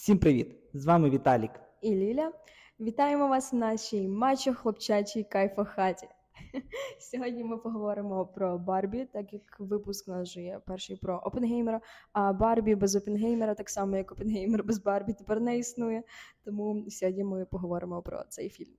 Всім 0.00 0.18
привіт! 0.18 0.56
З 0.74 0.86
вами 0.86 1.10
Віталік. 1.10 1.50
і 1.82 1.94
Ліля. 1.94 2.32
Вітаємо 2.80 3.28
вас 3.28 3.52
в 3.52 3.56
нашій 3.56 4.08
мачо 4.08 4.54
хлопчачій 4.54 5.24
кайфохаті. 5.24 6.08
Сьогодні 7.00 7.44
ми 7.44 7.56
поговоримо 7.56 8.26
про 8.26 8.58
Барбі, 8.58 9.08
так 9.12 9.32
як 9.32 9.42
випуск 9.58 10.08
у 10.08 10.10
нас 10.10 10.28
вже 10.28 10.42
є 10.42 10.60
перший 10.66 10.96
про 10.96 11.16
Опенгеймера, 11.16 11.80
а 12.12 12.32
Барбі 12.32 12.74
без 12.74 12.96
Опенгеймера, 12.96 13.54
так 13.54 13.70
само 13.70 13.96
як 13.96 14.12
Опенгеймер 14.12 14.64
без 14.64 14.78
Барбі, 14.82 15.12
тепер 15.12 15.40
не 15.40 15.58
існує. 15.58 16.02
Тому 16.44 16.90
сьогодні 16.90 17.24
ми 17.24 17.44
поговоримо 17.44 18.02
про 18.02 18.24
цей 18.28 18.48
фільм. 18.48 18.72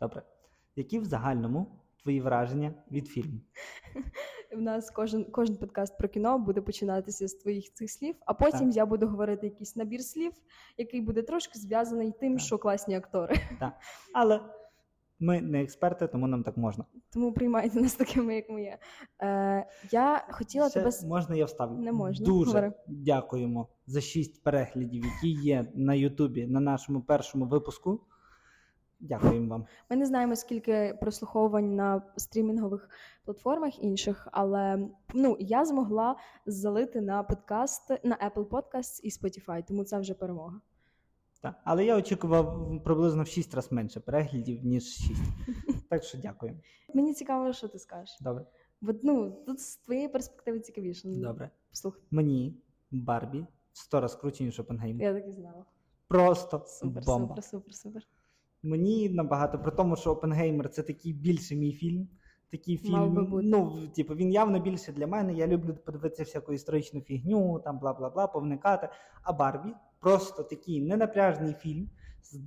Добре. 0.00 0.22
Які 0.76 0.98
в 0.98 1.04
загальному 1.04 1.66
твої 2.06 2.20
враження 2.20 2.74
від 2.90 3.08
фільму? 3.08 3.40
У 4.52 4.60
нас 4.60 4.90
кожен 4.90 5.24
кожен 5.24 5.56
подкаст 5.56 5.98
про 5.98 6.08
кіно 6.08 6.38
буде 6.38 6.60
починатися 6.60 7.28
з 7.28 7.34
твоїх 7.34 7.72
цих 7.72 7.90
слів, 7.90 8.14
а 8.26 8.34
потім 8.34 8.66
Так. 8.66 8.76
я 8.76 8.86
буду 8.86 9.06
говорити 9.06 9.46
якийсь 9.46 9.76
набір 9.76 10.00
слів, 10.00 10.32
який 10.78 11.00
буде 11.00 11.22
трошки 11.22 11.58
зв'язаний 11.58 12.12
тим, 12.20 12.32
Так. 12.32 12.46
що 12.46 12.58
класні 12.58 12.96
актори. 12.96 13.34
Так. 13.60 13.72
Але 14.14 14.40
ми 15.20 15.40
не 15.40 15.62
експерти, 15.62 16.06
тому 16.06 16.26
нам 16.26 16.42
так 16.42 16.56
можна. 16.56 16.84
Тому 17.12 17.32
приймайте 17.32 17.80
нас 17.80 17.94
такими, 17.94 18.34
як 18.34 18.50
ми 18.50 18.62
є. 18.62 18.78
Е, 19.22 19.66
я 19.90 20.26
хотіла 20.30 20.70
Ще 20.70 20.80
тебе 20.80 20.90
Можна 21.04 21.36
я 21.36 21.44
вставлю? 21.44 21.78
Не 21.78 21.92
можна. 21.92 22.26
Дуже 22.26 22.46
Говори. 22.46 22.72
дякуємо 22.88 23.68
за 23.86 24.00
шість 24.00 24.42
переглядів, 24.42 25.04
які 25.04 25.28
є 25.28 25.66
на 25.74 25.94
Ютубі 25.94 26.46
на 26.46 26.60
нашому 26.60 27.00
першому 27.00 27.46
випуску. 27.46 28.00
Дякуємо 29.00 29.48
вам. 29.48 29.66
Ми 29.90 29.96
не 29.96 30.06
знаємо, 30.06 30.36
скільки 30.36 30.98
прослуховувань 31.00 31.76
на 31.76 32.02
стрімінгових 32.16 32.88
платформах 33.24 33.82
інших, 33.82 34.28
але 34.32 34.88
ну 35.14 35.36
я 35.40 35.64
змогла 35.64 36.16
залити 36.46 37.00
на 37.00 37.22
подкаст 37.22 37.90
на 38.04 38.16
Apple 38.16 38.48
Podcasts 38.48 39.00
і 39.02 39.10
Spotify, 39.10 39.64
тому 39.68 39.84
це 39.84 39.98
вже 39.98 40.14
перемога. 40.14 40.60
Так. 41.40 41.54
Але 41.64 41.84
я 41.84 41.96
очікував 41.96 42.70
приблизно 42.84 43.22
в 43.22 43.26
шість 43.26 43.54
разів 43.54 43.72
менше 43.72 44.00
переглядів, 44.00 44.64
ніж 44.64 44.84
шість. 44.84 45.22
Так 45.88 46.04
що 46.04 46.18
дякуємо. 46.18 46.58
Мені 46.94 47.14
цікаво, 47.14 47.52
що 47.52 47.68
ти 47.68 47.78
скажеш. 47.78 48.18
Добре. 48.20 48.46
Бо 48.80 48.92
ну 49.02 49.30
тут 49.46 49.60
з 49.60 49.76
твоєї 49.76 50.08
перспективи 50.08 50.60
цікавіше. 50.60 51.08
Добре. 51.08 51.50
Послухай, 51.70 52.02
Мені 52.10 52.54
Барбі 52.90 53.46
сто 53.72 54.00
раз 54.00 54.14
круче, 54.14 54.44
ніж 54.44 54.60
Опенгеймер. 54.60 55.02
я 55.02 55.14
так 55.20 55.28
і 55.28 55.32
знала. 55.32 55.64
Просто 56.08 56.64
Супер, 56.66 57.02
бомба. 57.06 57.28
супер, 57.28 57.44
супер, 57.44 57.74
супер. 57.74 58.02
Мені 58.66 59.08
набагато 59.08 59.58
при 59.58 59.70
тому, 59.70 59.96
що 59.96 60.10
Опенгеймер 60.10 60.68
це 60.70 60.82
такий 60.82 61.12
більше 61.12 61.56
мій 61.56 61.72
фільм. 61.72 62.08
Такий 62.50 62.76
фільм, 62.76 62.92
Мав 62.92 63.10
би 63.10 63.22
бути. 63.22 63.46
ну, 63.46 63.88
типу, 63.96 64.14
він 64.14 64.32
явно 64.32 64.60
більше 64.60 64.92
для 64.92 65.06
мене. 65.06 65.34
Я 65.34 65.46
люблю 65.46 65.74
подивитися 65.84 66.22
всяку 66.22 66.52
історичну 66.52 67.00
фігню, 67.00 67.60
там 67.64 67.78
бла 67.78 67.92
бла 67.92 68.10
бла, 68.10 68.26
повникати. 68.26 68.88
А 69.22 69.32
Барбі 69.32 69.68
просто 70.00 70.42
такий 70.42 70.80
ненапряжний 70.80 71.52
фільм. 71.52 71.88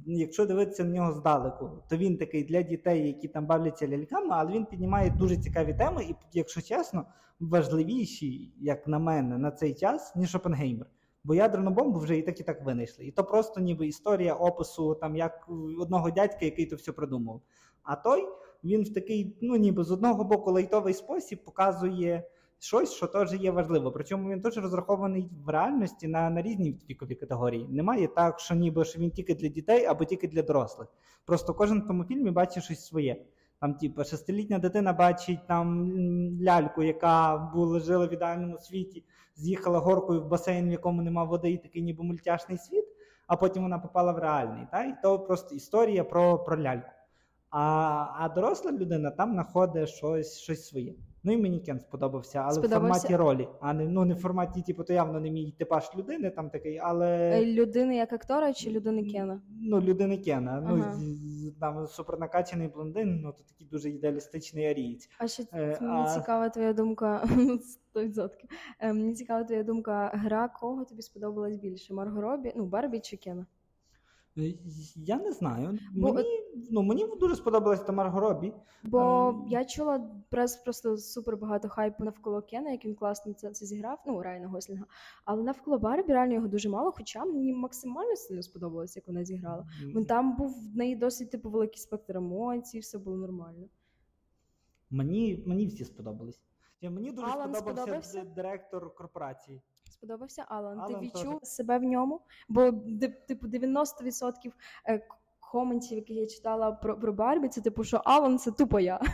Якщо 0.05 0.45
дивитися 0.45 0.83
на 0.83 0.89
нього 0.89 1.11
здалеку, 1.11 1.69
то 1.89 1.97
він 1.97 2.17
такий 2.17 2.43
для 2.43 2.61
дітей, 2.61 3.07
які 3.07 3.27
там 3.27 3.45
бавляться 3.45 3.87
ляльками, 3.87 4.27
але 4.29 4.51
він 4.51 4.65
піднімає 4.65 5.09
дуже 5.09 5.37
цікаві 5.37 5.73
теми, 5.73 6.03
і, 6.03 6.15
якщо 6.33 6.61
чесно, 6.61 7.05
важливіші, 7.39 8.53
як 8.59 8.87
на 8.87 8.99
мене, 8.99 9.37
на 9.37 9.51
цей 9.51 9.73
час, 9.73 10.15
ніж 10.15 10.35
Опенгеймер. 10.35 10.87
Бо 11.23 11.35
ядерну 11.35 11.71
бомбу 11.71 11.99
вже 11.99 12.17
і 12.17 12.21
так 12.21 12.39
і 12.39 12.43
так 12.43 12.65
винайшли. 12.65 13.05
І 13.05 13.11
то 13.11 13.23
просто 13.23 13.59
ніби 13.59 13.87
історія 13.87 14.33
опису 14.33 14.95
там 14.95 15.15
як 15.15 15.49
одного 15.79 16.11
дядька, 16.11 16.45
який 16.45 16.65
то 16.65 16.75
все 16.75 16.91
придумав. 16.91 17.41
А 17.83 17.95
той 17.95 18.27
він 18.63 18.83
в 18.83 18.93
такий, 18.93 19.37
ну 19.41 19.55
ніби 19.55 19.83
з 19.83 19.91
одного 19.91 20.23
боку 20.23 20.51
лайтовий 20.51 20.93
спосіб 20.93 21.43
показує 21.43 22.23
щось, 22.59 22.91
що 22.93 23.08
теж 23.08 23.33
є 23.33 23.52
важливо. 23.52 23.91
Причому 23.91 24.29
він 24.29 24.41
теж 24.41 24.58
розрахований 24.58 25.29
в 25.45 25.49
реальності 25.49 26.08
на, 26.08 26.29
на 26.29 26.41
різні 26.41 26.77
вікові 26.89 27.15
категорії. 27.15 27.67
Немає 27.69 28.08
так, 28.08 28.39
що 28.39 28.55
ніби 28.55 28.85
що 28.85 28.99
він 28.99 29.11
тільки 29.11 29.35
для 29.35 29.47
дітей 29.47 29.85
або 29.85 30.05
тільки 30.05 30.27
для 30.27 30.41
дорослих. 30.41 30.87
Просто 31.25 31.53
кожен 31.53 31.81
в 31.81 31.87
тому 31.87 32.03
фільмі 32.03 32.31
бачить 32.31 32.63
щось 32.63 32.85
своє. 32.85 33.25
Там, 33.61 33.73
типу, 33.73 34.03
шестилітня 34.03 34.59
дитина 34.59 34.93
бачить 34.93 35.47
там 35.47 35.92
ляльку, 36.42 36.83
яка 36.83 37.37
була 37.37 37.80
жила 37.80 38.08
в 38.08 38.14
ідеальному 38.14 38.59
світі, 38.59 39.05
з'їхала 39.36 39.80
горкою 39.80 40.21
в 40.21 40.27
басейн, 40.27 40.70
в 40.70 40.71
якому 40.71 41.02
нема 41.02 41.23
води, 41.23 41.52
і 41.52 41.58
такий 41.58 41.81
ніби 41.81 42.03
мультяшний 42.03 42.58
світ, 42.58 42.86
а 43.27 43.36
потім 43.36 43.64
вона 43.64 43.80
попала 43.80 44.11
в 44.11 44.17
реальний. 44.17 44.67
Та? 44.71 44.83
І 44.83 44.93
то 45.02 45.20
просто 45.20 45.55
історія 45.55 46.03
про, 46.03 46.39
про 46.39 46.64
ляльку. 46.64 46.89
А, 47.49 47.61
а 48.20 48.30
доросла 48.30 48.71
людина 48.71 49.11
там 49.11 49.33
знаходить 49.33 49.89
щось, 49.89 50.39
щось 50.39 50.67
своє. 50.67 50.95
Ну 51.23 51.31
і 51.31 51.37
мені 51.37 51.59
Кен 51.59 51.80
сподобався, 51.80 52.39
але 52.39 52.53
Сподобався? 52.53 52.77
в 52.80 52.81
форматі 53.11 53.15
ролі, 53.15 53.47
а 53.61 53.73
не 53.73 53.87
ну 53.87 54.05
не 54.05 54.13
в 54.13 54.17
форматі, 54.17 54.61
типу, 54.61 54.83
то 54.83 54.93
явно 54.93 55.19
не 55.19 55.31
мій 55.31 55.52
типаж 55.52 55.89
людини, 55.97 56.30
там 56.30 56.49
такий, 56.49 56.77
але 56.77 57.07
Е, 57.41 57.45
Людини 57.45 57.95
як 57.95 58.13
актора 58.13 58.53
чи 58.53 58.69
людини 58.71 59.03
Кена? 59.03 59.41
ну, 59.61 59.81
людини 59.81 60.17
Кена. 60.17 60.61
Ну, 60.69 60.75
Ага. 60.75 60.93
з- 60.93 61.52
там 61.59 61.87
супернакачаний 61.87 62.67
блондин, 62.67 63.21
ну 63.21 63.31
то 63.31 63.43
такий 63.43 63.67
дуже 63.67 63.89
ідеалістичний 63.89 64.65
арієць. 64.67 65.09
А 65.19 65.27
ще 65.27 65.43
Е, 65.53 65.77
мені 65.81 65.93
а- 66.08 66.13
цікава 66.19 66.49
твоя 66.49 66.73
думка 66.73 67.23
100%. 67.95 68.29
Е, 68.79 68.93
Мені 68.93 69.13
цікава 69.13 69.43
твоя 69.43 69.63
думка, 69.63 70.11
гра 70.13 70.47
кого 70.47 70.85
тобі 70.85 71.02
сподобалась 71.02 71.55
більше? 71.58 71.93
Марго 71.93 72.21
Робі, 72.21 72.53
ну 72.55 72.65
Барбі 72.65 72.99
чи 72.99 73.17
Кена? 73.17 73.45
Е, 74.37 74.53
Я 74.95 75.17
не 75.17 75.31
знаю. 75.31 75.79
Бо 75.95 76.13
мені, 76.13 76.29
ну, 76.71 76.81
мені 76.81 77.07
дуже 77.19 77.35
сподобалась 77.35 77.81
Тамар 77.81 78.09
Горобі. 78.09 78.53
Бо 78.83 79.29
Ем. 79.29 79.47
я 79.47 79.65
чула 79.65 80.11
прес 80.29 80.55
просто 80.55 80.97
супер 80.97 81.37
багато 81.37 81.69
хайпу 81.69 82.03
навколо 82.03 82.41
Кена, 82.41 82.71
як 82.71 82.85
він 82.85 82.95
класно 82.95 83.33
це, 83.33 83.51
це 83.51 83.65
зіграв, 83.65 84.03
ну 84.07 84.21
Райана 84.21 84.47
Гослінга. 84.47 84.85
Але 85.25 85.43
навколо 85.43 85.79
Барбі 85.79 86.13
реально 86.13 86.33
його 86.33 86.47
дуже 86.47 86.69
мало, 86.69 86.91
хоча 86.91 87.25
мені 87.25 87.53
максимально 87.53 88.15
сильно 88.15 88.43
сподобалось, 88.43 88.95
як 88.95 89.07
вона 89.07 89.25
зіграла. 89.25 89.67
Вон 89.93 90.05
там 90.05 90.35
був 90.37 90.71
в 90.73 90.77
неї 90.77 90.95
досить 90.95 91.31
типу 91.31 91.49
великий 91.49 91.77
спектр 91.77 92.17
емоцій, 92.17 92.79
все 92.79 92.97
було 92.97 93.17
нормально. 93.17 93.67
Мені, 94.89 95.43
мені 95.47 95.65
всі 95.65 95.85
сподобались. 95.85 96.39
Мені 96.81 97.11
дуже 97.11 97.27
Алан 97.27 97.55
сподобався, 97.55 97.81
сподобався? 97.81 98.23
директор 98.35 98.95
корпорації. 98.95 99.61
Сподобався 100.04 100.45
Алан. 100.48 100.80
Алан 100.80 100.87
Ти 101.02 101.10
теж. 101.10 101.21
відчув 101.23 101.39
себе 101.43 101.77
в 101.80 101.83
ньому? 101.83 102.21
Бо 102.49 102.71
типу 103.27 103.48
90% 103.48 104.32
е, 104.89 105.08
коментів, 105.52 105.98
які 105.98 106.14
я 106.14 106.27
читала 106.27 106.71
про, 106.71 106.99
про 106.99 107.14
Барбі, 107.14 107.48
це 107.49 107.61
типу, 107.61 107.83
що 107.83 108.02
Алан 108.05 108.38
це 108.38 108.52
тупо 108.52 108.80
я. 108.80 108.99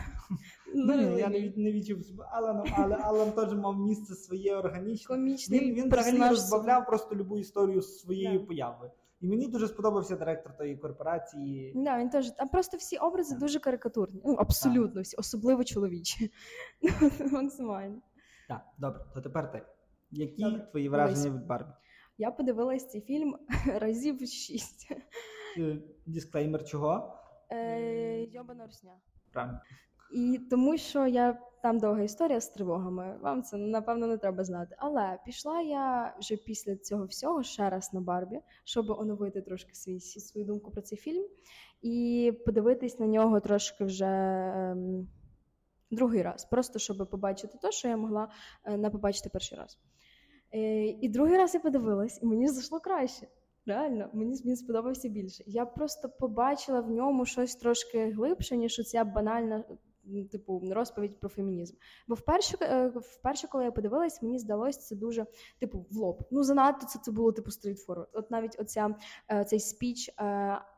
Ну, 0.74 0.94
ні, 0.94 1.06
Ну, 1.06 1.18
я 1.18 1.28
не, 1.28 1.52
не 1.56 1.72
відчув 1.72 2.04
себе 2.04 2.24
Аланом, 2.32 2.66
але 2.76 2.96
Алан 2.96 3.32
теж 3.32 3.54
мав 3.54 3.78
місце 3.78 4.14
своє 4.14 4.56
органічне. 4.56 5.16
комічний 5.16 5.60
Він, 5.60 5.66
він 5.74 5.74
взагалі 5.88 6.04
персонаж. 6.04 6.30
розбавляв 6.30 6.86
просто 6.86 7.14
любу 7.14 7.38
історію 7.38 7.82
своєю 7.82 8.38
Да. 8.40 8.46
появою. 8.46 8.90
І 9.20 9.26
мені 9.26 9.48
дуже 9.48 9.68
сподобався 9.68 10.16
директор 10.16 10.56
тої 10.56 10.76
корпорації. 10.76 11.72
Да, 11.76 11.98
він 11.98 12.08
теж 12.08 12.30
там 12.30 12.48
просто 12.48 12.76
всі 12.76 12.96
образи 12.96 13.36
дуже 13.36 13.58
карикатурні. 13.58 14.20
Ну 14.24 14.34
абсолютно 14.34 15.02
всі, 15.02 15.16
особливо 15.16 15.64
чоловічі. 15.64 16.30
Максимально. 17.32 17.96
Так, 18.48 18.60
добре, 18.78 19.00
то 19.14 19.20
тепер 19.20 19.52
ти. 19.52 19.62
Які 20.10 20.42
Добре, 20.42 20.60
твої 20.60 20.88
враження 20.88 21.30
від 21.30 21.46
Барбі? 21.46 21.70
Я 22.18 22.30
подивилась 22.30 22.90
цей 22.90 23.00
фільм 23.00 23.38
разів 23.66 24.18
шість. 24.28 24.92
Е, 25.58 25.78
Дисклеймер 26.06 26.64
чого? 26.64 27.12
Е, 27.50 28.22
Йобана 28.24 28.66
русня. 28.66 28.92
Правильно. 29.32 29.60
І 30.12 30.40
тому 30.50 30.78
що 30.78 31.06
я 31.06 31.38
там 31.62 31.78
довга 31.78 32.02
історія 32.02 32.40
з 32.40 32.48
тривогами. 32.48 33.18
Вам 33.22 33.42
це 33.42 33.56
напевно 33.56 34.06
не 34.06 34.18
треба 34.18 34.44
знати. 34.44 34.76
Але 34.78 35.18
пішла 35.24 35.60
я 35.60 36.14
вже 36.18 36.36
після 36.36 36.76
цього 36.76 37.04
всього 37.04 37.42
ще 37.42 37.70
раз 37.70 37.92
на 37.92 38.00
Барбі, 38.00 38.40
щоб 38.64 38.90
оновити 38.90 39.42
трошки 39.42 39.74
свій 39.74 40.00
свою 40.00 40.46
думку 40.46 40.70
про 40.70 40.82
цей 40.82 40.98
фільм 40.98 41.24
і 41.82 42.32
подивитись 42.46 42.98
на 42.98 43.06
нього 43.06 43.40
трошки 43.40 43.84
вже. 43.84 44.06
Ем, 44.06 45.08
Другий 45.90 46.22
раз, 46.22 46.44
просто 46.44 46.78
щоб 46.78 47.10
побачити 47.10 47.58
те, 47.62 47.72
що 47.72 47.88
я 47.88 47.96
могла 47.96 48.28
е, 48.64 48.76
не 48.76 48.90
побачити 48.90 49.28
перший 49.28 49.58
раз. 49.58 49.78
Е, 50.54 50.86
і 50.86 51.08
другий 51.08 51.36
раз 51.36 51.54
я 51.54 51.60
подивилась, 51.60 52.22
і 52.22 52.26
мені 52.26 52.48
зайшло 52.48 52.80
краще. 52.80 53.26
Реально, 53.66 54.10
мені 54.12 54.42
він 54.44 54.56
сподобався 54.56 55.08
більше. 55.08 55.44
Я 55.46 55.66
просто 55.66 56.08
побачила 56.08 56.80
в 56.80 56.90
ньому 56.90 57.24
щось 57.24 57.56
трошки 57.56 58.10
глибше, 58.10 58.56
ніж 58.56 58.78
оця 58.78 59.04
банальна, 59.04 59.64
типу, 60.32 60.62
розповідь 60.70 61.20
про 61.20 61.28
фемінізм. 61.28 61.76
Бо 62.08 62.14
вперше, 62.14 62.56
е, 62.60 62.88
вперше, 62.88 63.48
коли 63.48 63.64
я 63.64 63.72
подивилась, 63.72 64.22
мені 64.22 64.38
здалось 64.38 64.86
це 64.86 64.96
дуже, 64.96 65.26
типу, 65.60 65.86
в 65.90 65.96
лоб. 65.96 66.22
Ну, 66.30 66.42
занадто 66.42 66.86
це, 66.86 66.98
це 66.98 67.12
було 67.12 67.32
типу 67.32 67.50
стрітфорвард. 67.50 68.10
От 68.12 68.30
навіть 68.30 68.60
оця 68.60 68.94
цей 69.46 69.60
спіч 69.60 70.10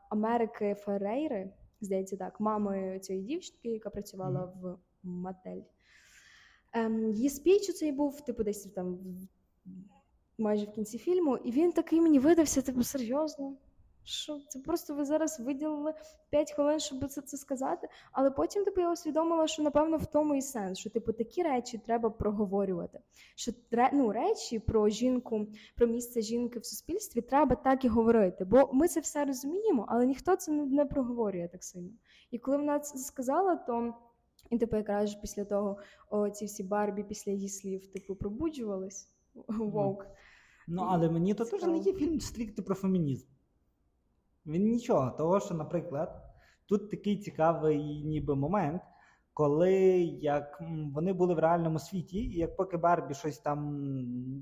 Америки 0.09 0.75
Феррейри, 0.79 1.53
здається, 1.81 2.17
так, 2.17 2.39
мами 2.39 2.99
цієї 2.99 3.25
дівчинки, 3.25 3.69
яка 3.69 3.89
працювала 3.89 4.53
в 4.61 4.77
Матель. 5.03 5.61
Ем, 6.73 7.11
її 7.13 7.29
спіч 7.29 7.73
цей 7.73 7.91
був, 7.91 8.21
типу, 8.21 8.43
десь 8.43 8.63
там 8.63 8.99
майже 10.37 10.65
в 10.65 10.71
кінці 10.71 10.97
фільму, 10.97 11.37
і 11.37 11.51
він 11.51 11.71
такий 11.71 12.01
мені 12.01 12.19
видався, 12.19 12.61
типу, 12.61 12.83
серйозно. 12.83 13.57
Що 14.03 14.39
це 14.47 14.59
просто 14.59 14.93
ви 14.93 15.05
зараз 15.05 15.39
виділили 15.39 15.93
5 16.29 16.51
хвилин, 16.51 16.79
щоб 16.79 17.09
це, 17.09 17.21
це 17.21 17.37
сказати. 17.37 17.87
Але 18.11 18.31
потім, 18.31 18.63
типу, 18.63 18.81
я 18.81 18.91
усвідомила, 18.91 19.47
що 19.47 19.63
напевно 19.63 19.97
в 19.97 20.05
тому 20.05 20.35
і 20.35 20.41
сенс, 20.41 20.79
що 20.79 20.89
типу 20.89 21.13
такі 21.13 21.43
речі 21.43 21.77
треба 21.77 22.09
проговорювати. 22.09 22.99
Що 23.35 23.51
ну, 23.93 24.11
речі 24.11 24.59
про 24.59 24.89
жінку, 24.89 25.47
про 25.75 25.87
місце 25.87 26.21
жінки 26.21 26.59
в 26.59 26.65
суспільстві 26.65 27.21
треба 27.21 27.55
так 27.55 27.85
і 27.85 27.87
говорити. 27.87 28.45
Бо 28.45 28.69
ми 28.73 28.87
це 28.87 28.99
все 28.99 29.25
розуміємо, 29.25 29.85
але 29.89 30.05
ніхто 30.05 30.35
це 30.35 30.51
не 30.51 30.85
проговорює 30.85 31.47
так 31.51 31.63
сильно. 31.63 31.91
І 32.31 32.39
коли 32.39 32.57
вона 32.57 32.79
це 32.79 32.97
сказала, 32.97 33.55
то. 33.55 33.93
І 34.49 34.57
типу, 34.57 34.77
якраз 34.77 35.15
після 35.15 35.45
того 35.45 35.77
о, 36.09 36.29
ці 36.29 36.45
всі 36.45 36.63
Барбі 36.63 37.03
після 37.03 37.31
її 37.31 37.49
слів 37.49 37.87
типу 37.87 38.15
пробуджувались. 38.15 39.13
Вовк. 39.47 40.07
Ну, 40.67 40.85
але 40.89 41.09
мені 41.09 41.33
то 41.33 41.45
теж 41.45 41.63
не 41.63 41.77
є 41.77 41.93
фільм 41.93 42.19
стрікти 42.19 42.61
про 42.61 42.75
фемінізм. 42.75 43.27
Він 44.45 44.63
нічого, 44.63 45.11
того, 45.11 45.39
що, 45.39 45.53
наприклад, 45.53 46.21
тут 46.65 46.91
такий 46.91 47.17
цікавий 47.17 48.03
ніби 48.03 48.35
момент, 48.35 48.81
коли 49.33 49.73
як 50.21 50.61
вони 50.93 51.13
були 51.13 51.33
в 51.33 51.39
реальному 51.39 51.79
світі, 51.79 52.17
і 52.17 52.37
як 52.37 52.55
поки 52.55 52.77
Барбі 52.77 53.13
щось 53.13 53.39
там 53.39 53.85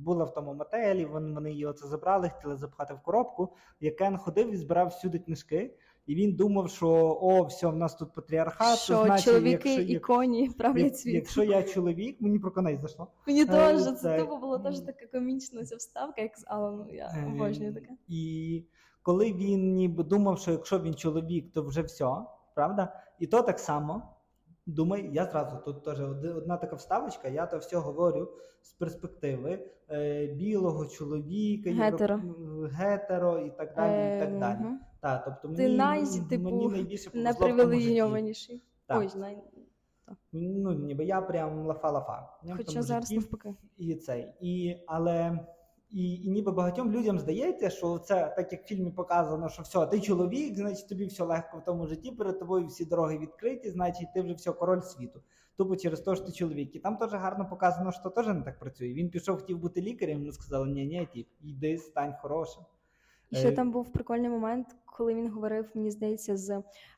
була 0.04 0.26
в 0.26 0.34
тому 0.34 0.54
мотелі, 0.54 1.06
вони, 1.06 1.34
вони 1.34 1.52
її 1.52 1.66
оце 1.66 1.88
забрали, 1.88 2.30
хотіли 2.30 2.56
запхати 2.56 2.94
в 2.94 3.02
коробку, 3.02 3.56
як 3.80 3.96
Кен 3.96 4.18
ходив 4.18 4.54
і 4.54 4.58
збирав 4.58 4.88
всюди 4.88 5.20
книжки. 5.20 5.78
І 6.08 6.16
він 6.16 6.36
думав, 6.36 6.70
що 6.70 6.88
о, 7.22 7.44
все, 7.44 7.68
в 7.68 7.76
нас 7.76 7.96
тут 7.96 8.14
патріархат. 8.14 8.78
Що 8.80 9.04
значить, 9.06 9.26
чоловіки 9.26 9.70
якщо, 9.70 9.94
і 9.94 10.00
коні 10.00 10.50
правлять 10.58 11.00
світ. 11.00 11.16
Якщо 11.16 11.44
я 11.44 11.64
чоловік, 11.64 12.22
мені 12.22 12.40
про 12.40 12.52
коней 12.52 12.78
зайшло. 12.78 13.08
Мені 13.28 13.42
Е, 13.42 13.46
теж 13.46 13.84
це 13.84 13.92
це- 13.94 14.20
тупо 14.20 14.38
було 14.38 14.60
теж 14.60 14.80
така 14.80 15.08
комічна 15.08 15.66
ця 15.66 15.76
вставка, 15.76 16.22
як 16.22 16.38
з 16.38 16.44
Алану. 16.48 16.86
Я 16.92 17.06
Е, 17.16 17.26
обожнюю 17.36 17.74
таке. 17.74 17.90
І 18.08 18.64
коли 19.02 19.34
він 19.34 19.74
ніби 19.74 20.04
думав, 20.04 20.40
що 20.40 20.52
якщо 20.52 20.80
він 20.80 20.94
чоловік, 20.96 21.54
то 21.54 21.64
вже 21.64 21.82
все, 21.82 22.06
правда? 22.56 22.94
І 23.20 23.28
то 23.28 23.42
так 23.42 23.60
само. 23.60 24.02
Думаю, 24.68 25.12
я 25.14 25.26
зразу 25.26 25.58
тут 25.66 25.84
теж 25.84 26.02
одна 26.02 26.58
така 26.58 26.76
вставочка, 26.76 27.28
я 27.28 27.46
то 27.46 27.58
все 27.58 27.78
говорю 27.78 28.30
з 28.62 28.74
перспективи 28.74 29.60
е, 29.90 30.28
білого 30.28 30.86
чоловіка, 30.86 31.70
Гетеро. 31.72 32.16
євро- 32.16 32.68
гетеро 32.70 33.40
і 33.40 33.50
так 33.50 33.76
далі. 33.76 34.16
і 34.16 34.20
так 34.20 34.40
далі. 34.40 34.60
Мгм. 34.60 34.80
Та, 35.02 35.18
тобто 35.26 35.58
Ти 35.58 35.64
мені, 35.64 35.78
най, 35.78 36.04
мені 36.04 36.22
типу, 36.30 36.70
найбільше 36.70 37.10
повезло 37.10 37.24
Не 37.24 37.32
в 37.32 37.36
тому 37.36 37.54
привілейованіший. 37.56 38.56
житті. 38.56 38.68
Так. 38.88 39.00
Ой, 39.00 39.10
най... 39.20 39.38
Ну, 40.32 40.74
ніби 40.74 41.06
я 41.06 41.22
прям 41.22 41.68
лафа-лафа. 41.68 42.24
Хоча 42.52 42.64
тому 42.64 42.82
зараз 42.84 43.12
навпаки. 43.12 43.56
І 43.78 43.96
цей. 43.96 44.28
І, 44.42 44.78
але 44.88 45.40
і, 45.92 46.14
і 46.16 46.30
ніби 46.30 46.52
багатьом 46.52 46.92
людям 46.92 47.20
здається, 47.20 47.70
що 47.70 48.00
це 48.00 48.34
так 48.36 48.52
як 48.52 48.64
в 48.64 48.66
фільмі 48.66 48.92
показано, 48.92 49.50
що 49.50 49.62
все, 49.62 49.86
ти 49.86 50.02
чоловік, 50.02 50.56
значить 50.56 50.90
тобі 50.90 51.06
все 51.06 51.24
легко 51.24 51.58
в 51.58 51.64
тому 51.64 51.88
житті, 51.88 52.12
перед 52.12 52.40
тобою 52.40 52.66
всі 52.66 52.86
дороги 52.86 53.18
відкриті, 53.18 53.70
значить 53.70 54.14
ти 54.14 54.22
вже 54.22 54.34
все 54.34 54.52
король 54.52 54.82
світу. 54.82 55.22
Тупо 55.58 55.76
через 55.76 56.02
те, 56.02 56.16
що 56.16 56.26
ти 56.26 56.32
чоловік. 56.32 56.76
І 56.76 56.80
там 56.80 56.98
теж 56.98 57.14
гарно 57.14 57.50
показано, 57.50 57.92
що 57.92 58.10
теж 58.10 58.28
не 58.28 58.42
так 58.42 58.60
працює. 58.60 58.94
Він 58.94 59.10
пішов, 59.10 59.38
хотів 59.38 59.60
бути 59.60 59.82
лікарем, 59.82 60.20
йому 60.20 60.32
сказали, 60.32 60.68
ні, 60.70 60.86
ні, 60.86 61.08
тіп, 61.14 61.28
йди, 61.42 61.78
стань 61.78 62.14
хорошим. 62.22 62.64
І 63.30 63.36
ще 63.36 63.50
Е, 63.50 63.52
там 63.52 63.72
був 63.72 63.92
прикольний 63.92 64.30
момент, 64.30 64.68
коли 64.88 65.14
він 65.16 65.30
говорив, 65.30 65.72
мені 65.74 65.92
здається, 65.92 66.38
з 66.38 66.50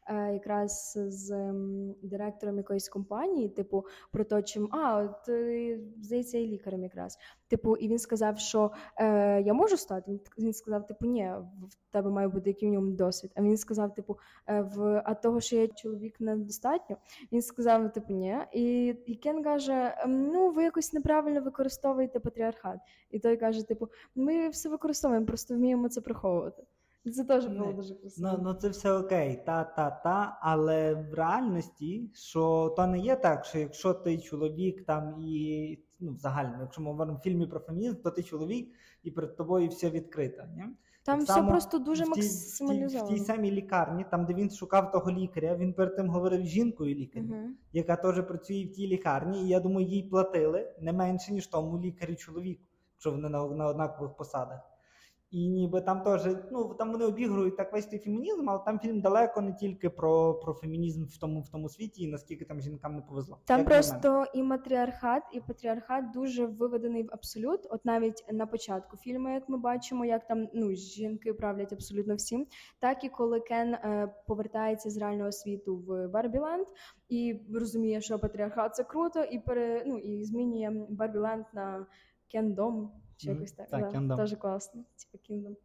е, 0.08 0.34
якраз 0.34 1.00
з 1.08 1.54
директором 2.02 2.58
якоїсь 2.58 2.90
компанії, 2.90 3.50
типу, 3.50 3.86
про 4.12 4.24
те, 4.24 4.44
чим 4.44 4.70
а, 4.72 5.08
ти 5.08 5.80
здається, 6.02 6.38
і 6.38 6.48
лікарем 6.48 6.84
якраз. 6.84 7.18
Типу, 7.48 7.76
і 7.76 7.88
він 7.88 8.00
сказав, 8.00 8.40
що 8.40 8.72
е, 8.98 9.42
я 9.42 9.54
можу 9.54 9.78
стати. 9.78 10.20
Він, 10.38 10.54
сказав, 10.54 10.88
типу, 10.88 11.06
ні, 11.06 11.32
в 11.70 11.92
тебе 11.92 12.10
має 12.10 12.28
бути 12.28 12.50
який 12.50 12.72
ньому 12.72 12.92
досвід. 12.92 13.32
А 13.36 13.42
він 13.42 13.58
сказав, 13.58 13.94
типу, 13.94 14.18
е, 14.48 14.62
в 14.62 15.02
а 15.06 15.14
того, 15.14 15.42
що 15.42 15.56
я 15.56 15.68
чоловік 15.68 16.20
недостатньо. 16.20 16.98
Він 17.32 17.42
сказав, 17.42 17.94
типу, 17.94 18.14
ні. 18.14 18.38
І, 18.54 18.96
і 19.06 19.16
Кен 19.16 19.44
каже: 19.44 19.96
«Ем, 19.98 20.28
ну, 20.28 20.52
ви 20.52 20.64
якось 20.64 20.94
неправильно 20.94 21.42
використовуєте 21.42 22.20
патріархат. 22.20 22.80
І 23.12 23.20
той 23.20 23.38
каже, 23.38 23.68
типу, 23.68 23.88
ми 24.16 24.50
все 24.50 24.70
використовуємо, 24.70 25.26
просто 25.26 25.56
вміємо 25.56 25.90
це 25.90 26.02
приховувати. 26.02 26.64
Це 27.04 27.24
теж 27.24 27.46
було 27.46 27.66
Не, 27.66 27.74
дуже 27.74 27.96
красиво. 27.96 28.30
Ну, 28.32 28.44
ну 28.44 28.54
це 28.54 28.70
все 28.70 28.94
окей, 28.94 29.44
та, 29.46 29.64
та, 29.64 29.90
та, 29.90 30.40
але 30.42 30.94
в 30.94 31.14
реальності, 31.14 32.12
що 32.14 32.74
то 32.78 32.88
не 32.88 33.00
є 33.00 33.16
так, 33.16 33.46
що 33.46 33.60
якщо 33.60 33.94
ти 33.94 34.18
чоловік 34.18 34.86
там 34.86 35.16
і 35.20 35.80
ну, 36.00 36.14
взагалі, 36.14 36.50
якщо 36.62 36.82
ми 36.82 36.92
говоримо 36.92 37.18
в 37.18 37.22
фільмі 37.22 37.48
про 37.48 37.60
фемінізм, 37.60 37.96
то 38.02 38.12
ти 38.12 38.24
чоловік 38.24 38.76
і 39.04 39.12
перед 39.12 39.36
тобою 39.36 39.68
все 39.68 39.90
відкрито. 39.90 40.44
Ні? 40.56 40.64
Там 41.04 41.18
Так 41.18 41.24
все 41.24 41.34
само 41.34 41.50
просто 41.52 41.80
дуже 41.80 42.04
в 42.04 42.08
в, 42.08 42.14
тій, 42.14 42.98
в 42.98 43.08
тій 43.08 43.20
самій 43.20 43.52
лікарні, 43.52 44.06
там 44.12 44.26
де 44.26 44.34
він 44.34 44.50
шукав 44.50 44.92
того 44.92 45.12
лікаря, 45.12 45.56
він 45.56 45.74
перед 45.74 45.96
тим 45.96 46.10
говорив 46.10 46.46
з 46.46 46.50
жінкою 46.50 46.96
лікарем, 46.96 47.28
Мгм. 47.28 47.56
яка 47.74 47.96
теж 47.96 48.28
працює 48.28 48.66
в 48.66 48.72
тій 48.72 48.88
лікарні, 48.88 49.44
і 49.44 49.48
я 49.48 49.60
думаю, 49.60 49.88
їй 49.88 50.04
платили 50.04 50.74
не 50.80 50.94
менше, 50.94 51.34
ніж 51.34 51.48
тому 51.48 51.80
лікарю 51.80 52.16
чоловіку, 52.16 52.64
якщо 52.96 53.12
вони 53.12 53.30
на, 53.30 53.48
на 53.48 53.68
однакових 53.68 54.16
посадах. 54.16 54.69
І 55.32 55.48
ніби 55.48 55.82
там 55.82 56.02
теж, 56.02 56.36
ну 56.52 56.74
там 56.74 56.92
вони 56.92 57.06
обігрують 57.06 57.58
так 57.58 57.74
весь 57.74 57.86
той 57.86 58.00
фемінізм, 58.00 58.50
але 58.50 58.60
там 58.66 58.80
фільм 58.80 59.02
далеко 59.02 59.42
не 59.42 59.54
тільки 59.54 59.90
про, 59.90 60.34
про 60.34 60.54
фемінізм 60.54 61.06
в 61.06 61.18
тому, 61.18 61.42
в 61.42 61.50
тому 61.50 61.70
світі, 61.70 62.04
і 62.04 62.08
наскільки 62.08 62.46
там 62.46 62.62
жінкам 62.62 62.96
не 62.96 63.02
повезло. 63.02 63.38
Там 63.46 63.60
Як 63.60 63.68
просто 63.68 64.26
і 64.34 64.44
матріархат, 64.44 65.24
і 65.34 65.42
патріархат 65.42 66.12
дуже 66.12 66.46
виведений 66.46 67.04
в 67.04 67.10
абсолют. 67.12 67.68
От 67.70 67.86
навіть 67.86 68.26
на 68.32 68.46
початку 68.46 68.98
фільму, 68.98 69.30
як 69.30 69.50
ми 69.50 69.58
бачимо, 69.58 70.06
як 70.06 70.28
там 70.28 70.48
ну 70.54 70.74
жінки 70.74 71.34
правлять 71.34 71.74
абсолютно 71.74 72.16
всім, 72.16 72.48
так 72.80 73.04
і 73.04 73.10
коли 73.10 73.40
Кен 73.40 73.74
е, 73.74 74.14
повертається 74.28 74.90
з 74.90 74.98
реального 74.98 75.32
світу 75.32 75.78
в 75.78 76.08
Барбіленд 76.08 76.68
і 77.10 77.42
розуміє, 77.54 78.02
що 78.02 78.20
патріархат 78.20 78.76
це 78.76 78.84
круто, 78.84 79.24
і 79.24 79.40
пере 79.40 79.84
ну 79.86 79.98
і 79.98 80.24
змінює 80.24 80.86
Барбіленд 80.90 81.46
на 81.54 81.86
Кендом 82.32 82.92
чи 83.20 83.30
якось 83.30 83.52
так. 83.52 83.70
Так, 83.70 84.08
да. 84.08 84.18
Теж 84.18 84.36
класно. 84.36 84.84
Типа 84.96 85.24
Кіндом. 85.24 85.58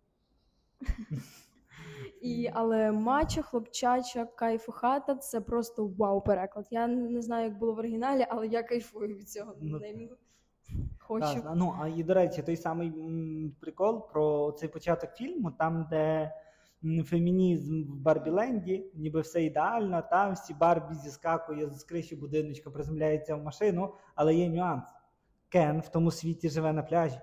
І, 2.21 2.51
але 2.55 2.93
мачо, 2.93 3.43
хлопчача, 3.43 4.25
кайфу 4.25 4.73
хата 4.73 5.15
це 5.15 5.41
просто 5.41 5.87
вау 5.87 6.21
переклад. 6.21 6.67
Я 6.71 6.87
не 6.87 7.23
знаю, 7.23 7.45
як 7.45 7.59
було 7.59 7.75
в 7.75 7.79
оригіналі, 7.79 8.27
але 8.29 8.47
я 8.47 8.63
кайфую 8.63 9.17
від 9.17 9.29
цього 9.29 9.55
Ну. 9.61 9.81
Хочу. 10.99 11.43
Так, 11.43 11.53
ну 11.55 11.77
а 11.81 11.89
і 11.89 12.03
до 12.03 12.15
речі, 12.15 12.43
той 12.43 12.57
самий 12.57 12.93
прикол 13.61 14.09
про 14.09 14.53
цей 14.53 14.69
початок 14.69 15.11
фільму, 15.11 15.51
там, 15.51 15.87
де 15.91 16.33
фемінізм 17.05 17.83
в 17.83 17.97
Барбіленді, 17.97 18.91
ніби 18.95 19.21
все 19.21 19.45
ідеально, 19.45 20.03
там 20.11 20.33
всі 20.33 20.55
Барбі 20.55 20.95
зіскакує 20.95 21.71
з 21.71 21.85
криші 21.85 22.17
будиночка, 22.17 22.71
приземляється 22.71 23.37
в 23.37 23.43
машину, 23.43 23.95
але 24.15 24.35
є 24.35 24.49
нюанс. 24.49 24.85
Кен 25.49 25.81
в 25.81 25.89
тому 25.89 26.11
світі 26.11 26.49
живе 26.49 26.73
на 26.73 26.83
пляжі. 26.83 27.21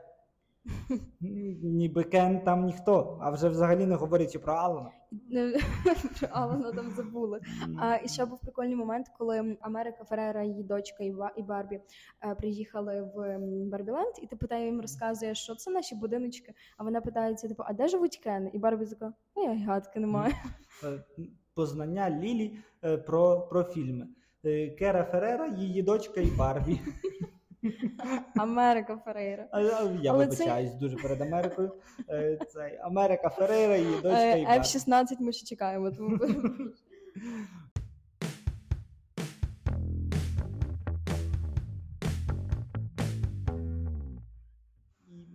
Ніби 1.63 2.03
Кен 2.03 2.41
там 2.41 2.65
ніхто, 2.65 3.18
а 3.22 3.30
вже 3.30 3.50
взагалі 3.50 3.86
не 3.86 3.96
говорячи 3.96 4.39
про 4.39 4.53
Алана. 4.53 4.91
Про 6.20 6.27
Алана 6.32 6.72
там 6.72 6.91
забули. 6.91 7.41
А 7.80 7.96
і 8.03 8.08
ще 8.08 8.25
був 8.25 8.39
прикольний 8.39 8.75
момент, 8.75 9.08
коли 9.18 9.58
Америка 9.62 10.03
Ферера, 10.03 10.44
її 10.44 10.63
дочка 10.63 11.03
і 11.36 11.44
Барбі 11.44 11.80
е, 12.24 12.36
приїхали 12.36 13.01
в 13.01 13.38
Барбіленд, 13.72 14.13
і 14.22 14.27
типу 14.27 14.48
та 14.48 14.58
їм 14.58 14.82
розказує, 14.82 15.36
що 15.36 15.56
це 15.56 15.72
наші 15.72 15.96
будиночки. 15.96 16.53
А 16.77 16.84
вона 16.84 17.01
питається: 17.01 17.48
типу, 17.48 17.63
а 17.65 17.74
де 17.74 17.88
живуть 17.88 18.18
Кен? 18.18 18.50
І 18.53 18.58
Барбі 18.58 18.86
така, 18.86 19.13
ну 19.36 19.44
я 19.44 19.65
гадки 19.65 20.00
немає. 20.00 20.34
Е, 20.84 21.03
познання 21.53 22.10
Лілі 22.10 22.58
е, 22.84 22.98
про, 22.98 23.41
про 23.41 23.63
фільми. 23.63 24.08
Кера 24.80 25.03
Ферера, 25.03 25.48
її 25.48 25.84
дочка 25.84 26.22
і 26.22 26.27
Барбі. 26.38 26.80
Америка 28.36 28.98
Ферейра. 29.06 29.48
Я, 29.53 30.12
Але 30.12 30.25
вибачаюсь 30.25 30.74
дуже 30.74 30.98
перед 30.98 31.22
Америкою. 31.22 31.72
Е, 32.10 32.38
Цей 32.50 32.77
Америка 32.77 33.30
Ферейра, 33.30 33.75
її 33.77 33.96
дочка 34.01 34.36
і 34.36 34.41
Е, 34.44 34.60
F-16 34.60 35.06
ми 35.20 35.32
ще 35.32 35.46
чекаємо. 35.46 35.91
Тому 35.91 36.20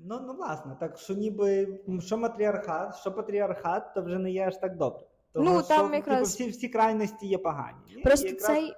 Ну, 0.08 0.20
ну 0.26 0.34
власне, 0.34 0.76
так 0.80 0.98
що 0.98 1.14
ніби 1.14 1.78
що 2.00 2.18
матріархат, 2.18 2.96
що 2.96 3.12
патріархат, 3.12 3.94
то 3.94 4.02
вже 4.02 4.18
не 4.18 4.30
є 4.30 4.46
аж 4.46 4.56
так 4.56 4.76
добре. 4.76 5.00
Того, 5.32 5.44
Ну, 5.44 5.62
там 5.62 5.86
що, 5.86 5.94
якраз- 5.94 6.18
типу, 6.18 6.24
всі, 6.24 6.48
всі 6.58 6.68
крайності 6.68 7.26
є 7.26 7.38
погані. 7.38 7.78
Просто 8.04 8.26
якраз 8.28 8.46
цей. 8.46 8.74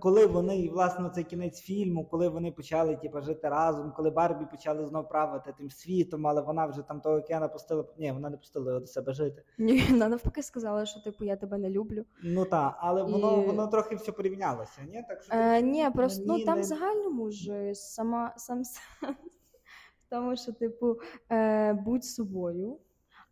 Коли 0.00 0.26
вони, 0.26 0.58
і, 0.58 0.68
власне, 0.70 1.10
цей 1.14 1.24
кінець 1.24 1.60
фільму, 1.60 2.04
коли 2.04 2.28
вони 2.28 2.52
почали 2.52 2.96
типу, 2.96 3.20
жити 3.20 3.48
разом, 3.48 3.92
коли 3.96 4.10
Барбі 4.10 4.46
почали 4.50 4.86
знов 4.86 5.08
правити 5.08 5.54
тим 5.58 5.70
світом, 5.70 6.26
але 6.26 6.40
вона 6.42 6.66
вже 6.66 6.82
там 6.82 7.00
того 7.00 7.22
Кена 7.22 7.48
пустила. 7.48 7.84
Ні, 7.98 8.12
вона 8.12 8.30
не 8.30 8.36
пустила 8.36 8.66
його 8.68 8.80
до 8.80 8.86
себе 8.86 9.12
жити. 9.12 9.42
Ні, 9.58 9.84
вона 9.90 10.08
навпаки 10.08 10.42
сказала, 10.42 10.86
що 10.86 11.00
типу 11.00 11.24
я 11.24 11.36
тебе 11.36 11.58
не 11.58 11.70
люблю. 11.70 12.04
Ну 12.22 12.44
так, 12.44 12.76
але 12.80 13.02
воно, 13.02 13.42
І- 13.42 13.46
воно 13.46 13.66
трохи 13.66 13.96
все 13.96 14.12
порівнялося, 14.12 14.80
ні? 14.88 15.04
Так 15.08 15.22
що 15.22 15.34
Е, 15.34 15.62
ні, 15.62 15.90
просто 15.94 16.24
ну 16.26 16.44
там 16.44 16.54
не- 16.54 16.60
в 16.60 16.64
загальному 16.64 17.30
ж 17.30 17.74
сама 17.74 18.34
сам 18.36 18.62
тому, 20.10 20.36
що 20.36 20.52
типу 20.52 20.96
е, 21.32 21.72
будь 21.72 22.04
собою. 22.04 22.78